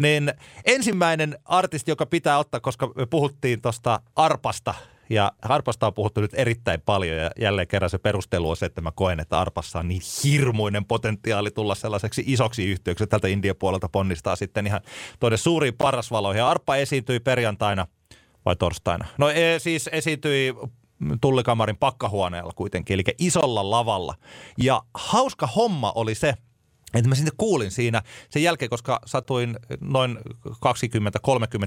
[0.01, 0.33] Niin
[0.65, 4.75] ensimmäinen artisti, joka pitää ottaa, koska me puhuttiin tuosta Arpasta,
[5.11, 8.81] ja Arpasta on puhuttu nyt erittäin paljon ja jälleen kerran se perustelu on se, että
[8.81, 13.07] mä koen, että Arpassa on niin hirmuinen potentiaali tulla sellaiseksi isoksi yhtiöksi.
[13.07, 14.81] Tältä Indian puolelta ponnistaa sitten ihan
[15.21, 16.43] tuonne suuriin parasvaloihin.
[16.43, 17.87] Arppa esiintyi perjantaina–
[18.49, 19.05] vai torstaina?
[19.19, 20.55] No e, siis esiintyi
[21.21, 24.15] tullikamarin pakkahuoneella kuitenkin, eli isolla lavalla.
[24.59, 26.35] Ja hauska homma oli se,
[26.95, 30.19] että mä sitten kuulin siinä sen jälkeen, koska satuin noin
[30.49, 30.51] 20-30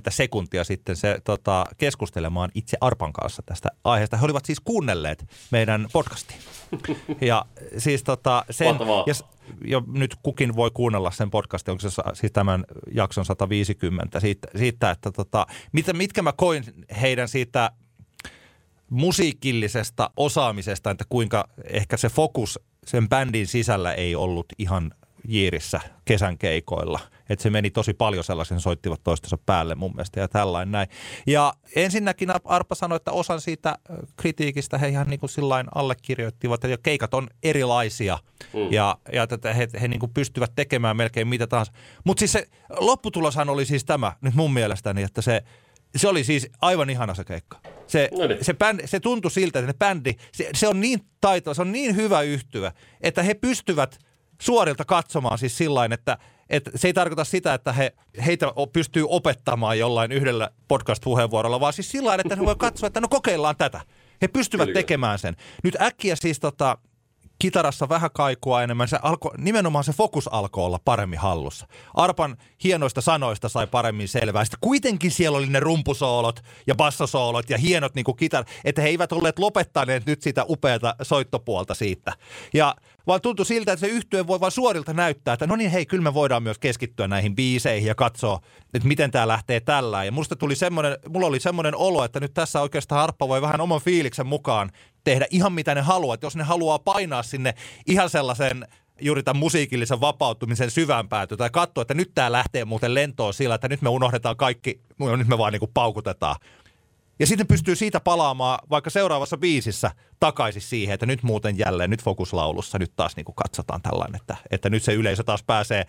[0.09, 4.17] sekuntia sitten se tota, keskustelemaan itse Arpan kanssa tästä aiheesta.
[4.17, 6.37] He olivat siis kuunnelleet meidän podcastia.
[7.21, 7.45] Ja
[7.77, 8.75] siis tota, sen,
[9.07, 9.13] ja,
[9.67, 14.91] ja nyt kukin voi kuunnella sen podcastin, onko se siis tämän jakson 150 siitä, siitä
[14.91, 16.63] että tota, mitä, mitkä mä koin
[17.01, 17.71] heidän siitä
[18.89, 24.91] musiikillisesta osaamisesta, että kuinka ehkä se fokus sen bändin sisällä ei ollut ihan
[25.27, 26.99] Jiirissä kesän keikoilla.
[27.29, 30.87] Että se meni tosi paljon sellaisen, soittivat toistensa päälle mun mielestä ja tällainen näin.
[31.27, 33.77] Ja ensinnäkin Arpa sanoi, että osan siitä
[34.15, 38.19] kritiikistä he ihan niin kuin sillain allekirjoittivat, että keikat on erilaisia
[38.53, 38.71] mm.
[38.71, 41.71] ja, ja että he, he niin kuin pystyvät tekemään melkein mitä tahansa.
[42.03, 42.47] Mutta siis se
[42.79, 45.41] lopputuloshan oli siis tämä nyt mun mielestäni, että se,
[45.95, 47.59] se oli siis aivan ihana se keikka.
[47.87, 48.45] Se, no niin.
[48.45, 51.71] se, bändi, se tuntui siltä, että ne bändi, se, se on niin taito, se on
[51.71, 53.97] niin hyvä yhtyä, että he pystyvät–
[54.41, 56.17] suorilta katsomaan siis sillain, että,
[56.49, 57.93] että se ei tarkoita sitä, että he,
[58.25, 63.07] heitä pystyy opettamaan jollain yhdellä podcast-puheenvuorolla, vaan siis sillä että he voi katsoa, että no
[63.07, 63.81] kokeillaan tätä.
[64.21, 64.79] He pystyvät Kyllä.
[64.79, 65.35] tekemään sen.
[65.63, 66.77] Nyt äkkiä siis tota,
[67.41, 68.87] kitarassa vähän kaikua enemmän.
[68.87, 71.67] Se alko, nimenomaan se fokus alkoi olla paremmin hallussa.
[71.93, 74.45] Arpan hienoista sanoista sai paremmin selvää.
[74.45, 79.11] Sitten kuitenkin siellä oli ne rumpusoolot ja bassosoolot ja hienot niin kitar, että he eivät
[79.11, 82.13] olleet lopettaneet nyt sitä upeata soittopuolta siitä.
[82.53, 82.75] Ja
[83.07, 86.03] vaan tuntui siltä, että se yhtye voi vain suorilta näyttää, että no niin hei, kyllä
[86.03, 88.39] me voidaan myös keskittyä näihin biiseihin ja katsoa,
[88.73, 90.03] että miten tämä lähtee tällä.
[90.03, 93.61] Ja musta tuli semmoinen, mulla oli semmoinen olo, että nyt tässä oikeastaan Harppa voi vähän
[93.61, 94.71] oman fiiliksen mukaan
[95.03, 96.13] tehdä ihan mitä ne haluaa.
[96.13, 97.53] Että jos ne haluaa painaa sinne
[97.87, 98.67] ihan sellaisen
[99.01, 103.55] juuri tämän musiikillisen vapautumisen syvään pääty tai katsoa, että nyt tämä lähtee muuten lentoon sillä,
[103.55, 106.35] että nyt me unohdetaan kaikki, no nyt me vaan niin kuin paukutetaan.
[107.19, 112.03] Ja sitten pystyy siitä palaamaan vaikka seuraavassa biisissä takaisin siihen, että nyt muuten jälleen, nyt
[112.03, 115.85] fokuslaulussa, nyt taas niin kuin katsotaan tällainen, että, että nyt se yleisö taas pääsee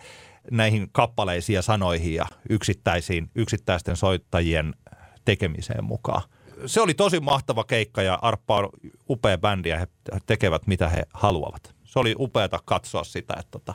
[0.51, 4.73] näihin kappaleisiin ja sanoihin ja yksittäisiin, yksittäisten soittajien
[5.25, 6.21] tekemiseen mukaan.
[6.65, 8.69] Se oli tosi mahtava keikka ja Arppa on
[9.09, 9.87] upea bändi ja he
[10.25, 11.75] tekevät mitä he haluavat.
[11.83, 13.73] Se oli upeata katsoa sitä, että tota,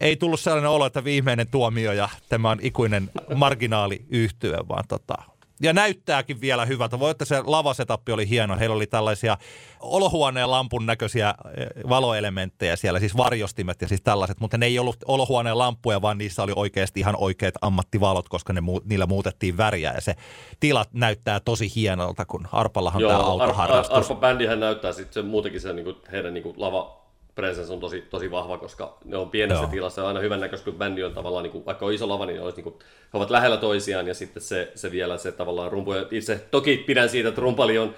[0.00, 5.14] ei tullut sellainen olo, että viimeinen tuomio ja tämä on ikuinen marginaali yhtyä, vaan tota,
[5.62, 6.98] ja näyttääkin vielä hyvältä.
[6.98, 8.58] Voi, että se lavasetappi oli hieno.
[8.58, 9.36] Heillä oli tällaisia
[9.80, 14.96] olohuoneen lampun näköisiä eh, valoelementtejä siellä, siis varjostimet ja siis tällaiset, mutta ne ei ollut
[15.06, 20.00] olohuoneen lampuja, vaan niissä oli oikeasti ihan oikeat ammattivalot, koska ne, niillä muutettiin väriä ja
[20.00, 20.14] se
[20.60, 23.96] tilat näyttää tosi hienolta, kun Arpallahan Joo, tämä autoharrastus.
[23.96, 26.99] Ar- Arpa-bändihän näyttää sitten muutakin se, niin kuin heidän niin kuin lava,
[27.34, 29.70] presence on tosi, tosi vahva, koska ne on pienessä Joo.
[29.70, 32.26] tilassa ja aina hyvän näköistä, kun bändi on tavallaan, niin kuin, vaikka on iso lava,
[32.26, 32.74] niin, olisi, niin kuin,
[33.12, 35.90] he ovat lähellä toisiaan ja sitten se, se vielä se tavallaan rumpu.
[36.10, 37.94] Itse toki pidän siitä, että rumpali on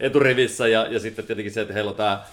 [0.00, 2.24] eturivissä ja, ja sitten tietenkin se, että heillä on tämä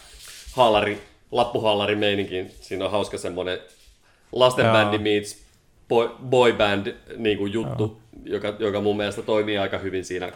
[0.54, 2.46] haalari, lappuhaalari meininki.
[2.62, 3.60] Siinä on hauska semmoinen
[4.32, 5.44] lastenbändi meets
[5.88, 10.32] boy, boyband niin kuin juttu, joka, joka mun mielestä toimii aika hyvin siinä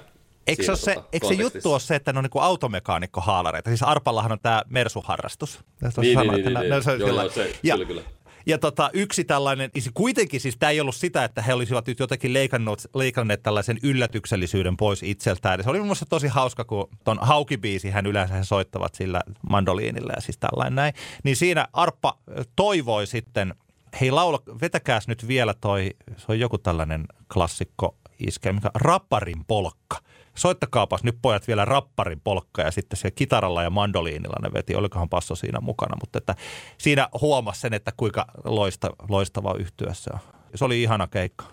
[0.48, 3.70] Eikö se, se, tota, eikö se juttu ole se, että ne on niin automekaanikko-haalareita?
[3.70, 5.60] Siis Arpallahan on tämä Mersu-harrastus.
[5.82, 6.70] Niin, niin, niin, niin,
[7.00, 8.02] joo, joo, se, ja, kyllä, kyllä.
[8.48, 12.34] Ja tota, yksi tällainen, kuitenkin siis tämä ei ollut sitä, että he olisivat nyt jotenkin
[12.34, 15.64] leikannut, leikanneet tällaisen yllätyksellisyyden pois itseltään.
[15.64, 20.22] Se oli mun tosi hauska, kun ton haukibiisi hän yleensä he soittavat sillä mandoliinilla ja
[20.22, 20.94] siis tällainen näin.
[21.24, 22.18] Niin siinä Arppa
[22.56, 23.56] toivoi sitten,
[24.02, 27.96] hei laula, vetäkääs nyt vielä toi, se on joku tällainen klassikko
[28.28, 29.98] iskeä, mikä rapparin polkka
[30.38, 35.10] soittakaapas nyt pojat vielä rapparin polkka ja sitten se kitaralla ja mandoliinilla ne veti, olikohan
[35.10, 36.36] passo siinä mukana, mutta että
[36.78, 40.20] siinä huomasi sen, että kuinka loista, loistava yhtyessä on.
[40.56, 41.46] Se oli ihana keikka.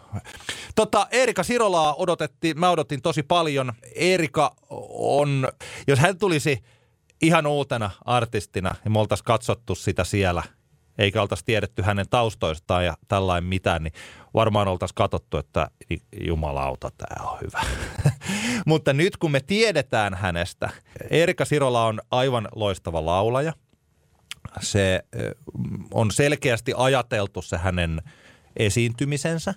[0.74, 3.72] Tota, Erika Sirolaa odotettiin, mä odotin tosi paljon.
[3.94, 4.54] Erika
[4.98, 5.48] on,
[5.86, 6.64] jos hän tulisi
[7.22, 10.42] ihan uutena artistina ja me oltaisiin katsottu sitä siellä–
[10.98, 13.92] eikä oltaisi tiedetty hänen taustoistaan ja tällainen mitään, niin
[14.34, 15.70] varmaan oltaisiin katsottu, että
[16.20, 17.60] jumalauta, tämä on hyvä.
[18.66, 20.70] Mutta nyt kun me tiedetään hänestä,
[21.10, 23.52] Erika Sirola on aivan loistava laulaja.
[24.60, 25.04] Se
[25.90, 28.02] on selkeästi ajateltu se hänen
[28.56, 29.54] esiintymisensä.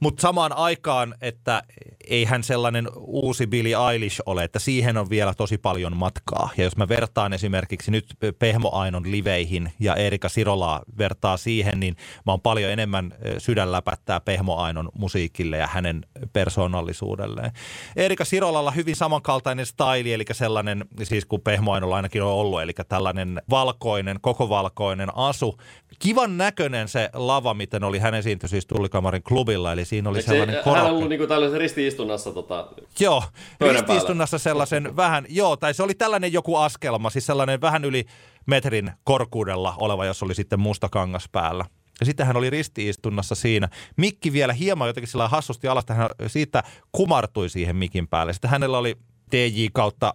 [0.00, 1.62] Mutta samaan aikaan, että
[2.08, 6.50] ei hän sellainen uusi Billie Eilish ole, että siihen on vielä tosi paljon matkaa.
[6.56, 11.96] Ja jos mä vertaan esimerkiksi nyt Pehmo Ainon liveihin ja Erika Sirolaa vertaa siihen, niin
[12.26, 17.52] mä oon paljon enemmän sydän läpättää Pehmo Ainon musiikille ja hänen persoonallisuudelleen.
[17.96, 22.72] Erika Sirolalla hyvin samankaltainen staili, eli sellainen, siis kuin Pehmo Ainolla ainakin on ollut, eli
[22.88, 25.58] tällainen valkoinen, koko valkoinen asu.
[25.98, 30.30] Kivan näköinen se lava, miten oli hän esiintyi siis Tullikamarin klubilla, eli siinä oli Eikö
[30.30, 32.68] sellainen se, Hän on ollut niin tällaisessa ristiistunnassa tota,
[33.00, 33.24] Joo,
[33.72, 38.04] ristiistunnassa sellaisen vähän, joo, tai se oli tällainen joku askelma, siis sellainen vähän yli
[38.46, 41.64] metrin korkuudella oleva, jos oli sitten musta kangas päällä.
[42.00, 43.68] Ja sitten hän oli ristiistunnassa siinä.
[43.96, 46.62] Mikki vielä hieman jotenkin sillä hassusti alasta, hän siitä
[46.92, 48.32] kumartui siihen mikin päälle.
[48.32, 48.96] Sitten hänellä oli
[49.32, 50.14] DJ kautta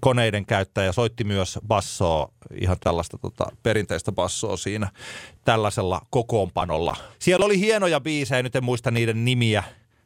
[0.00, 4.90] koneiden käyttäjä soitti myös bassoa, ihan tällaista tota, perinteistä bassoa siinä
[5.44, 6.96] tällaisella kokoonpanolla.
[7.18, 9.64] Siellä oli hienoja biisejä, nyt en muista niiden nimiä.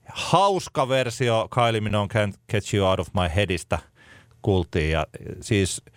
[0.09, 3.79] Hauska versio Kylie Minogue Can't Catch You Out of My Headistä
[4.43, 5.07] kuultiin ja
[5.41, 5.83] siis–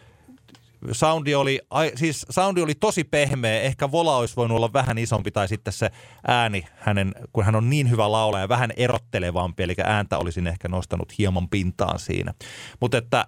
[0.91, 1.59] soundi oli,
[1.95, 5.91] siis soundi oli tosi pehmeä, ehkä vola olisi voinut olla vähän isompi tai sitten se
[6.27, 11.17] ääni, hänen, kun hän on niin hyvä laulaja, vähän erottelevampi, eli ääntä olisin ehkä nostanut
[11.17, 12.33] hieman pintaan siinä.
[12.79, 13.27] Mutta että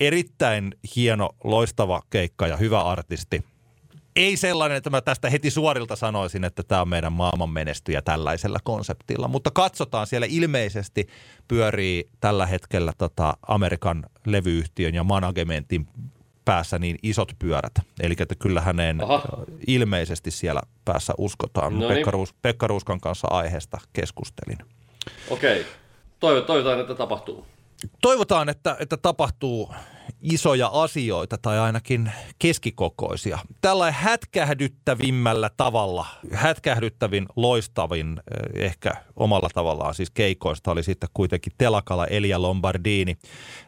[0.00, 3.44] erittäin hieno, loistava keikka ja hyvä artisti.
[4.16, 8.58] Ei sellainen, että mä tästä heti suorilta sanoisin, että tämä on meidän maailman menestyjä tällaisella
[8.64, 11.06] konseptilla, mutta katsotaan, siellä ilmeisesti
[11.48, 15.88] pyörii tällä hetkellä tota Amerikan levyyhtiön ja managementin
[16.50, 17.72] päässä niin isot pyörät.
[18.00, 19.22] Eli että kyllä hänen Aha.
[19.66, 21.72] ilmeisesti siellä päässä uskotaan.
[21.72, 21.94] No niin.
[21.94, 24.58] Pekka, Ruus, Pekka Ruuskan kanssa aiheesta keskustelin.
[25.30, 25.66] Okei.
[26.20, 27.46] Toivotaan, että tapahtuu.
[28.02, 29.74] Toivotaan, että, että tapahtuu
[30.20, 33.38] isoja asioita tai ainakin keskikokoisia.
[33.60, 38.20] Tällä hätkähdyttävimmällä tavalla, hätkähdyttävin, loistavin
[38.56, 43.16] eh, ehkä omalla tavallaan siis keikoista oli sitten kuitenkin telakalla Elia Lombardini.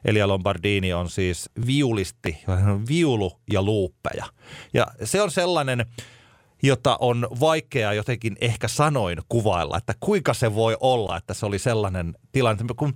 [0.05, 2.39] Elia Lombardini on siis viulisti,
[2.89, 4.27] viulu ja luuppeja.
[4.75, 5.87] Ja se on sellainen,
[6.63, 11.59] jota on vaikea jotenkin ehkä sanoin kuvailla, että kuinka se voi olla, että se oli
[11.59, 12.95] sellainen tilanne, kun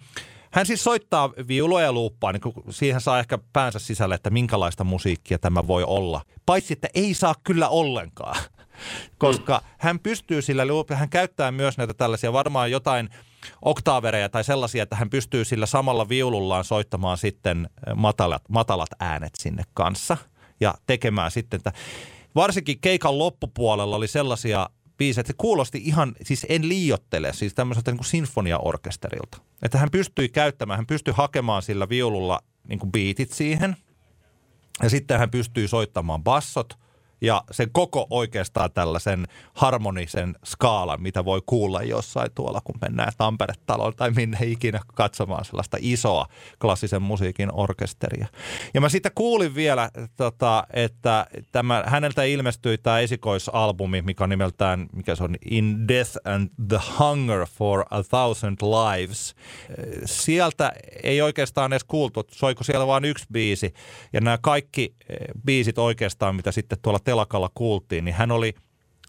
[0.56, 5.38] hän siis soittaa viulua ja luuppaa, niin siihen saa ehkä päänsä sisälle, että minkälaista musiikkia
[5.38, 6.22] tämä voi olla.
[6.46, 8.36] Paitsi, että ei saa kyllä ollenkaan,
[9.18, 9.68] koska mm.
[9.78, 10.62] hän pystyy sillä,
[10.94, 13.08] hän käyttää myös näitä tällaisia varmaan jotain
[13.62, 19.62] oktaavereja tai sellaisia, että hän pystyy sillä samalla viulullaan soittamaan sitten matalat, matalat äänet sinne
[19.74, 20.16] kanssa
[20.60, 21.72] ja tekemään sitten, että
[22.34, 27.90] varsinkin keikan loppupuolella oli sellaisia biisejä, että se kuulosti ihan, siis en liiottele, siis tämmöiseltä
[27.90, 29.38] niin kuin sinfoniaorkesterilta.
[29.62, 33.76] Että hän pystyi käyttämään, hän pystyi hakemaan sillä viululla niin kuin beatit siihen.
[34.82, 36.74] Ja sitten hän pystyi soittamaan bassot–
[37.20, 43.92] ja sen koko oikeastaan tällaisen harmonisen skaalan, mitä voi kuulla jossain tuolla, kun mennään Tampere-taloon
[43.96, 46.26] tai minne ikinä katsomaan sellaista isoa
[46.60, 48.26] klassisen musiikin orkesteria.
[48.74, 54.86] Ja mä sitten kuulin vielä, tota, että tämä, häneltä ilmestyi tämä esikoisalbumi, mikä on nimeltään,
[54.92, 59.34] mikä se on, In Death and the Hunger for a Thousand Lives.
[60.04, 63.74] Sieltä ei oikeastaan edes kuultu, soiko siellä vain yksi biisi.
[64.12, 68.54] Ja nämä kaikki eh, biisit oikeastaan, mitä sitten tuolla telakalla kuultiin, niin hän oli,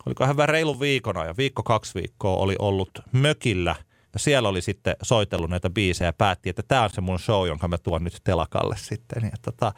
[0.06, 3.76] oliko hän vähän reilun viikona ja viikko kaksi viikkoa oli ollut mökillä
[4.14, 7.48] ja siellä oli sitten soitellut näitä biisejä ja päätti, että tämä on se mun show,
[7.48, 9.24] jonka mä tuon nyt telakalle sitten.
[9.24, 9.74] Ja tota,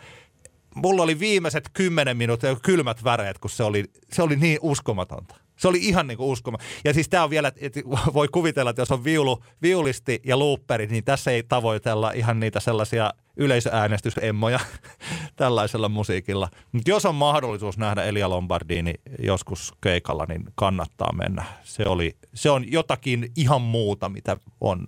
[0.75, 5.35] mulla oli viimeiset kymmenen minuuttia kylmät väreet, kun se oli, se oli niin uskomatonta.
[5.59, 6.57] Se oli ihan niin kuin uskoma.
[6.85, 7.79] Ja siis tämä on vielä, että
[8.13, 12.59] voi kuvitella, että jos on viulu, viulisti ja looperi, niin tässä ei tavoitella ihan niitä
[12.59, 14.59] sellaisia yleisöäänestysemmoja
[15.35, 16.49] tällaisella musiikilla.
[16.71, 18.93] Mutta jos on mahdollisuus nähdä Elia Lombardini
[19.23, 21.43] joskus keikalla, niin kannattaa mennä.
[21.63, 24.87] Se, oli, se on jotakin ihan muuta, mitä, on,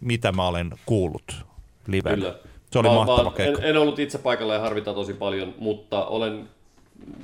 [0.00, 1.46] mitä mä olen kuullut
[1.86, 2.16] livenä.
[2.16, 2.38] Kyllä.
[2.72, 3.62] Se oli mä, mahtava mä, keikka.
[3.62, 6.48] En, en ollut itse paikalla ja harvita tosi paljon, mutta olen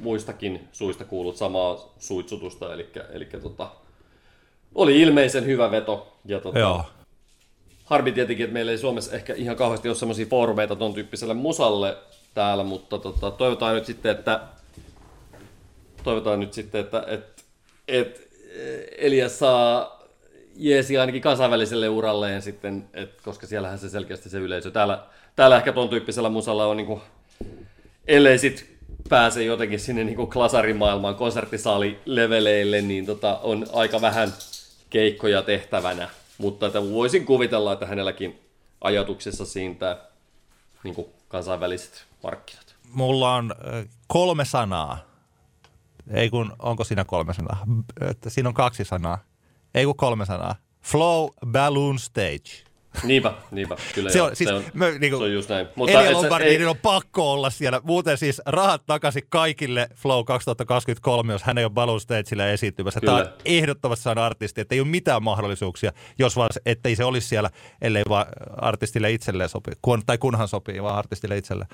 [0.00, 3.70] muistakin suista kuullut samaa suitsutusta, eli, eli tota,
[4.74, 6.16] oli ilmeisen hyvä veto.
[6.24, 6.84] Ja tota, Joo.
[7.84, 11.96] Harmi tietenkin, että meillä ei Suomessa ehkä ihan kauheasti ole semmoisia foorumeita ton tyyppiselle musalle
[12.34, 14.40] täällä, mutta tota, toivotaan nyt sitten, että
[16.02, 17.44] toivotaan nyt sitten, että et,
[17.88, 18.28] et
[18.98, 19.96] Elias saa
[20.56, 24.70] jeesi ainakin kansainväliselle uralleen sitten, et, koska siellähän se selkeästi se yleisö.
[24.70, 25.04] Täällä,
[25.36, 27.00] täällä ehkä ton tyyppisellä musalla on niinku,
[28.06, 28.75] ellei sit
[29.08, 34.32] pääse jotenkin sinne niin kuin klasarimaailmaan konserttisaalileveleille, niin tota, on aika vähän
[34.90, 36.08] keikkoja tehtävänä.
[36.38, 38.40] Mutta että voisin kuvitella, että hänelläkin
[38.80, 39.98] ajatuksessa siitä
[40.84, 42.74] niin kuin kansainväliset markkinat.
[42.92, 43.54] Mulla on
[44.06, 45.06] kolme sanaa
[46.10, 47.64] Ei kun, onko siinä kolme sanaa?
[48.28, 49.18] Siinä on kaksi sanaa.
[49.74, 50.56] Ei kun kolme sanaa.
[50.82, 52.65] Flow Balloon Stage.
[53.04, 53.76] Niinpä, niinpä.
[53.94, 55.66] Kyllä Se joo, on, siis, se, on, mä, niin kuin, se on just näin.
[55.80, 57.80] Elia et se- Lombardinin ei- on pakko olla siellä.
[57.84, 63.00] Muuten siis rahat takaisin kaikille Flow 2023, jos hän ei ole Balloon Stagella esiintymässä.
[63.00, 63.36] Tämä on Kyllä.
[63.44, 67.50] ehdottomasti saada artisti, että ei ole mitään mahdollisuuksia, jos vaan, ettei se olisi siellä,
[67.82, 68.26] ellei vaan
[68.56, 69.70] artistille itselleen sopi.
[69.82, 71.68] Kun, tai kunhan sopii, vaan artistille itselleen.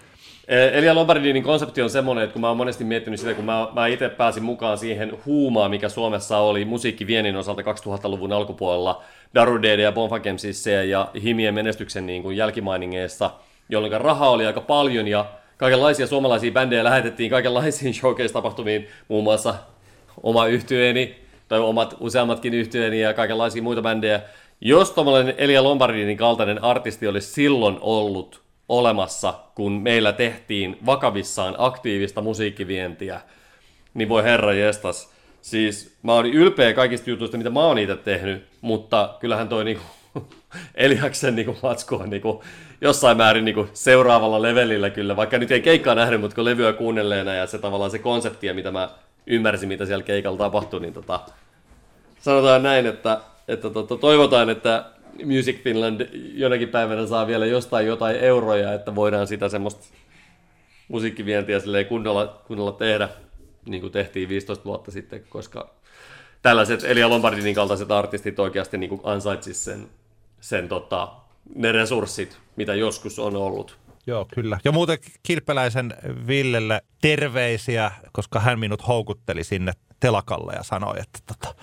[0.48, 3.68] Eh, Elia Lombardinin konsepti on semmoinen, että kun mä oon monesti miettinyt sitä, kun mä,
[3.72, 9.02] mä itse pääsin mukaan siihen huumaan, mikä Suomessa oli musiikkiviennin osalta 2000-luvun alkupuolella
[9.34, 13.30] Daru Dede ja Bonfa Kemsissä ja Himien menestyksen niin kuin jälkimainingeissa,
[13.68, 15.24] jolloin rahaa oli aika paljon ja
[15.56, 19.54] kaikenlaisia suomalaisia bändejä lähetettiin kaikenlaisiin showcase-tapahtumiin, muun muassa
[20.22, 21.16] oma yhtyeeni
[21.48, 24.20] tai omat useammatkin yhtyeeni ja kaikenlaisia muita bändejä.
[24.60, 32.20] Jos tuommoinen Elia Lombardinin kaltainen artisti olisi silloin ollut olemassa, kun meillä tehtiin vakavissaan aktiivista
[32.20, 33.20] musiikkivientiä,
[33.94, 35.12] niin voi herra jestas.
[35.40, 39.82] Siis mä oon ylpeä kaikista jutuista, mitä mä oon itse tehnyt, mutta kyllähän toi niinku
[40.74, 42.44] Eliaksen niinku matsku on niinku
[42.80, 47.34] jossain määrin niinku seuraavalla levelillä kyllä, vaikka nyt ei keikkaa nähnyt, mutta kun levyä kuunnelleena
[47.34, 48.90] ja se tavallaan se konsepti ja mitä mä
[49.26, 51.20] ymmärsin, mitä siellä keikalla tapahtui, niin tota,
[52.20, 54.84] sanotaan näin, että, että tota, toivotaan, että
[55.24, 59.86] Music Finland jonakin päivänä saa vielä jostain jotain euroja, että voidaan sitä semmoista
[60.88, 61.58] musiikkivientiä
[61.88, 63.08] kunnolla, kunnolla tehdä,
[63.66, 65.74] niin kuin tehtiin 15 vuotta sitten, koska
[66.42, 69.88] tällaiset Elia Lombardinin kaltaiset artistit oikeasti niin ansaitsis sen,
[70.40, 71.12] sen tota,
[71.54, 73.78] ne resurssit, mitä joskus on ollut.
[74.06, 74.58] Joo, kyllä.
[74.64, 75.94] Ja muuten Kilpeläisen
[76.26, 81.54] Villelle terveisiä, koska hän minut houkutteli sinne telakalle ja sanoi, että tota,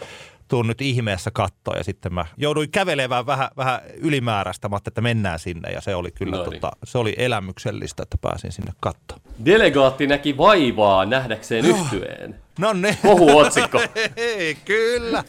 [0.47, 1.77] tuun nyt ihmeessä kattoon.
[1.77, 5.71] Ja sitten mä jouduin kävelemään vähän, vähän ylimääräistä, mä että mennään sinne.
[5.71, 6.53] Ja se oli kyllä No niin.
[6.61, 9.21] tota, se oli elämyksellistä, että pääsin sinne kattoon.
[9.45, 12.35] Delegaatti näki vaivaa nähdäkseen yhtyeen.
[12.59, 12.97] No ne.
[13.01, 13.79] Kohuotsikko.
[14.17, 15.23] Hei, kyllä,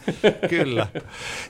[0.49, 0.87] kyllä.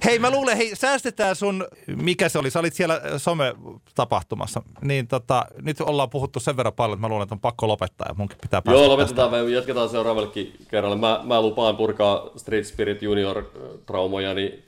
[0.04, 5.46] Hei, mä luulen, hei, säästetään sun, mikä se oli, sä olit siellä some-tapahtumassa, niin tota,
[5.62, 8.38] nyt ollaan puhuttu sen verran paljon, että mä luulen, että on pakko lopettaa ja munkin
[8.42, 9.22] pitää päästä Joo, tästä.
[9.22, 10.96] lopetetaan, me jatketaan seuraavallekin kerralle.
[10.96, 14.64] Mä, mä lupaan purkaa Street Spirit Junior-traumoja, niin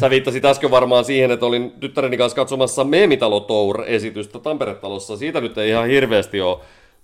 [0.00, 5.16] sä viittasit äsken varmaan siihen, että olin tyttäreni kanssa katsomassa Meemitalo Tour-esitystä Tampere-talossa.
[5.16, 6.58] Siitä nyt ei ihan hirveästi ole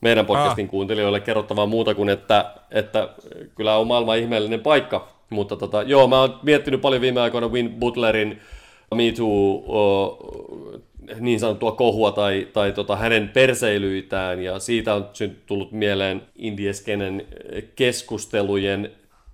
[0.05, 0.70] meidän podcastin Ah.
[0.70, 3.09] kuuntelijoille kerrottavaa muuta kuin, että, että
[3.55, 5.09] kyllä on maailman ihmeellinen paikka.
[5.30, 8.40] Mutta tota, joo, mä oon miettinyt paljon viime aikoina Win Butlerin
[8.94, 10.18] Me Too o,
[11.20, 15.09] niin sanottua kohua tai, tai tota, hänen perseilyitään, ja siitä on
[15.46, 17.26] tullut mieleen indieskenen
[17.76, 18.90] keskustelujen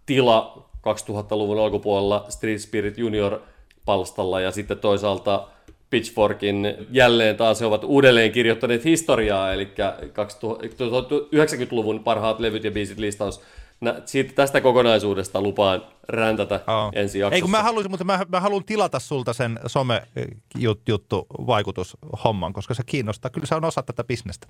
[0.06, 5.48] tila 2000-luvun alkupuolella Street Spirit Junior-palstalla, ja sitten toisaalta
[5.90, 9.68] Pitchforkin jälleen taas he ovat uudelleen kirjoittaneet historiaa, eli
[11.34, 13.40] 90-luvun parhaat levyt ja biisit listaus.
[13.80, 16.90] Nä- Siitä, tästä kokonaisuudesta lupaan räntätä Joo.
[16.94, 17.34] ensi jaksossa.
[17.34, 22.82] Ei kun mä haluaisin, mutta mä, mä haluan tilata sulta sen some-juttu vaikutushomman, koska se
[22.86, 23.30] kiinnostaa.
[23.30, 24.46] Kyllä se on osa tätä bisnestä.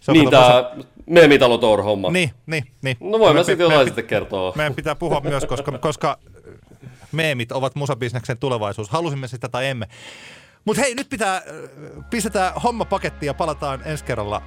[0.00, 2.10] Se on Niin, kato osa- tämä Meemitalo Tour-homma.
[2.10, 2.96] Niin, niin, niin.
[3.00, 4.52] No voin mä Me- sitten jotain me- sitten kertoa.
[4.56, 6.18] Meidän pitää puhua myös, koska, koska
[7.12, 8.90] meemit ovat musabisneksen tulevaisuus.
[8.90, 9.86] Halusimme sitä tai emme.
[10.64, 11.42] Mutta hei, nyt pitää, äh,
[12.10, 14.42] pistetään homma pakettiin ja palataan ensi kerralla.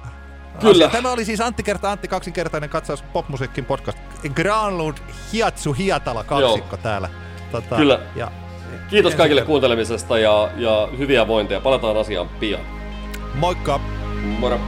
[0.60, 0.72] Kyllä.
[0.72, 0.90] asiaan.
[0.90, 3.98] Tämä oli siis Antti kerta Antti kaksinkertainen katsaus popmusiikin podcast.
[4.34, 4.98] Granlund
[5.32, 7.08] Hiatsu Hiatala kaksikko täällä.
[7.52, 8.00] Tota, Kyllä.
[8.16, 8.30] Ja
[8.90, 9.46] Kiitos kaikille kertaa.
[9.46, 11.60] kuuntelemisesta ja, ja hyviä vointeja.
[11.60, 12.60] Palataan asiaan pian.
[13.34, 13.80] moikka!
[14.38, 14.60] Moro!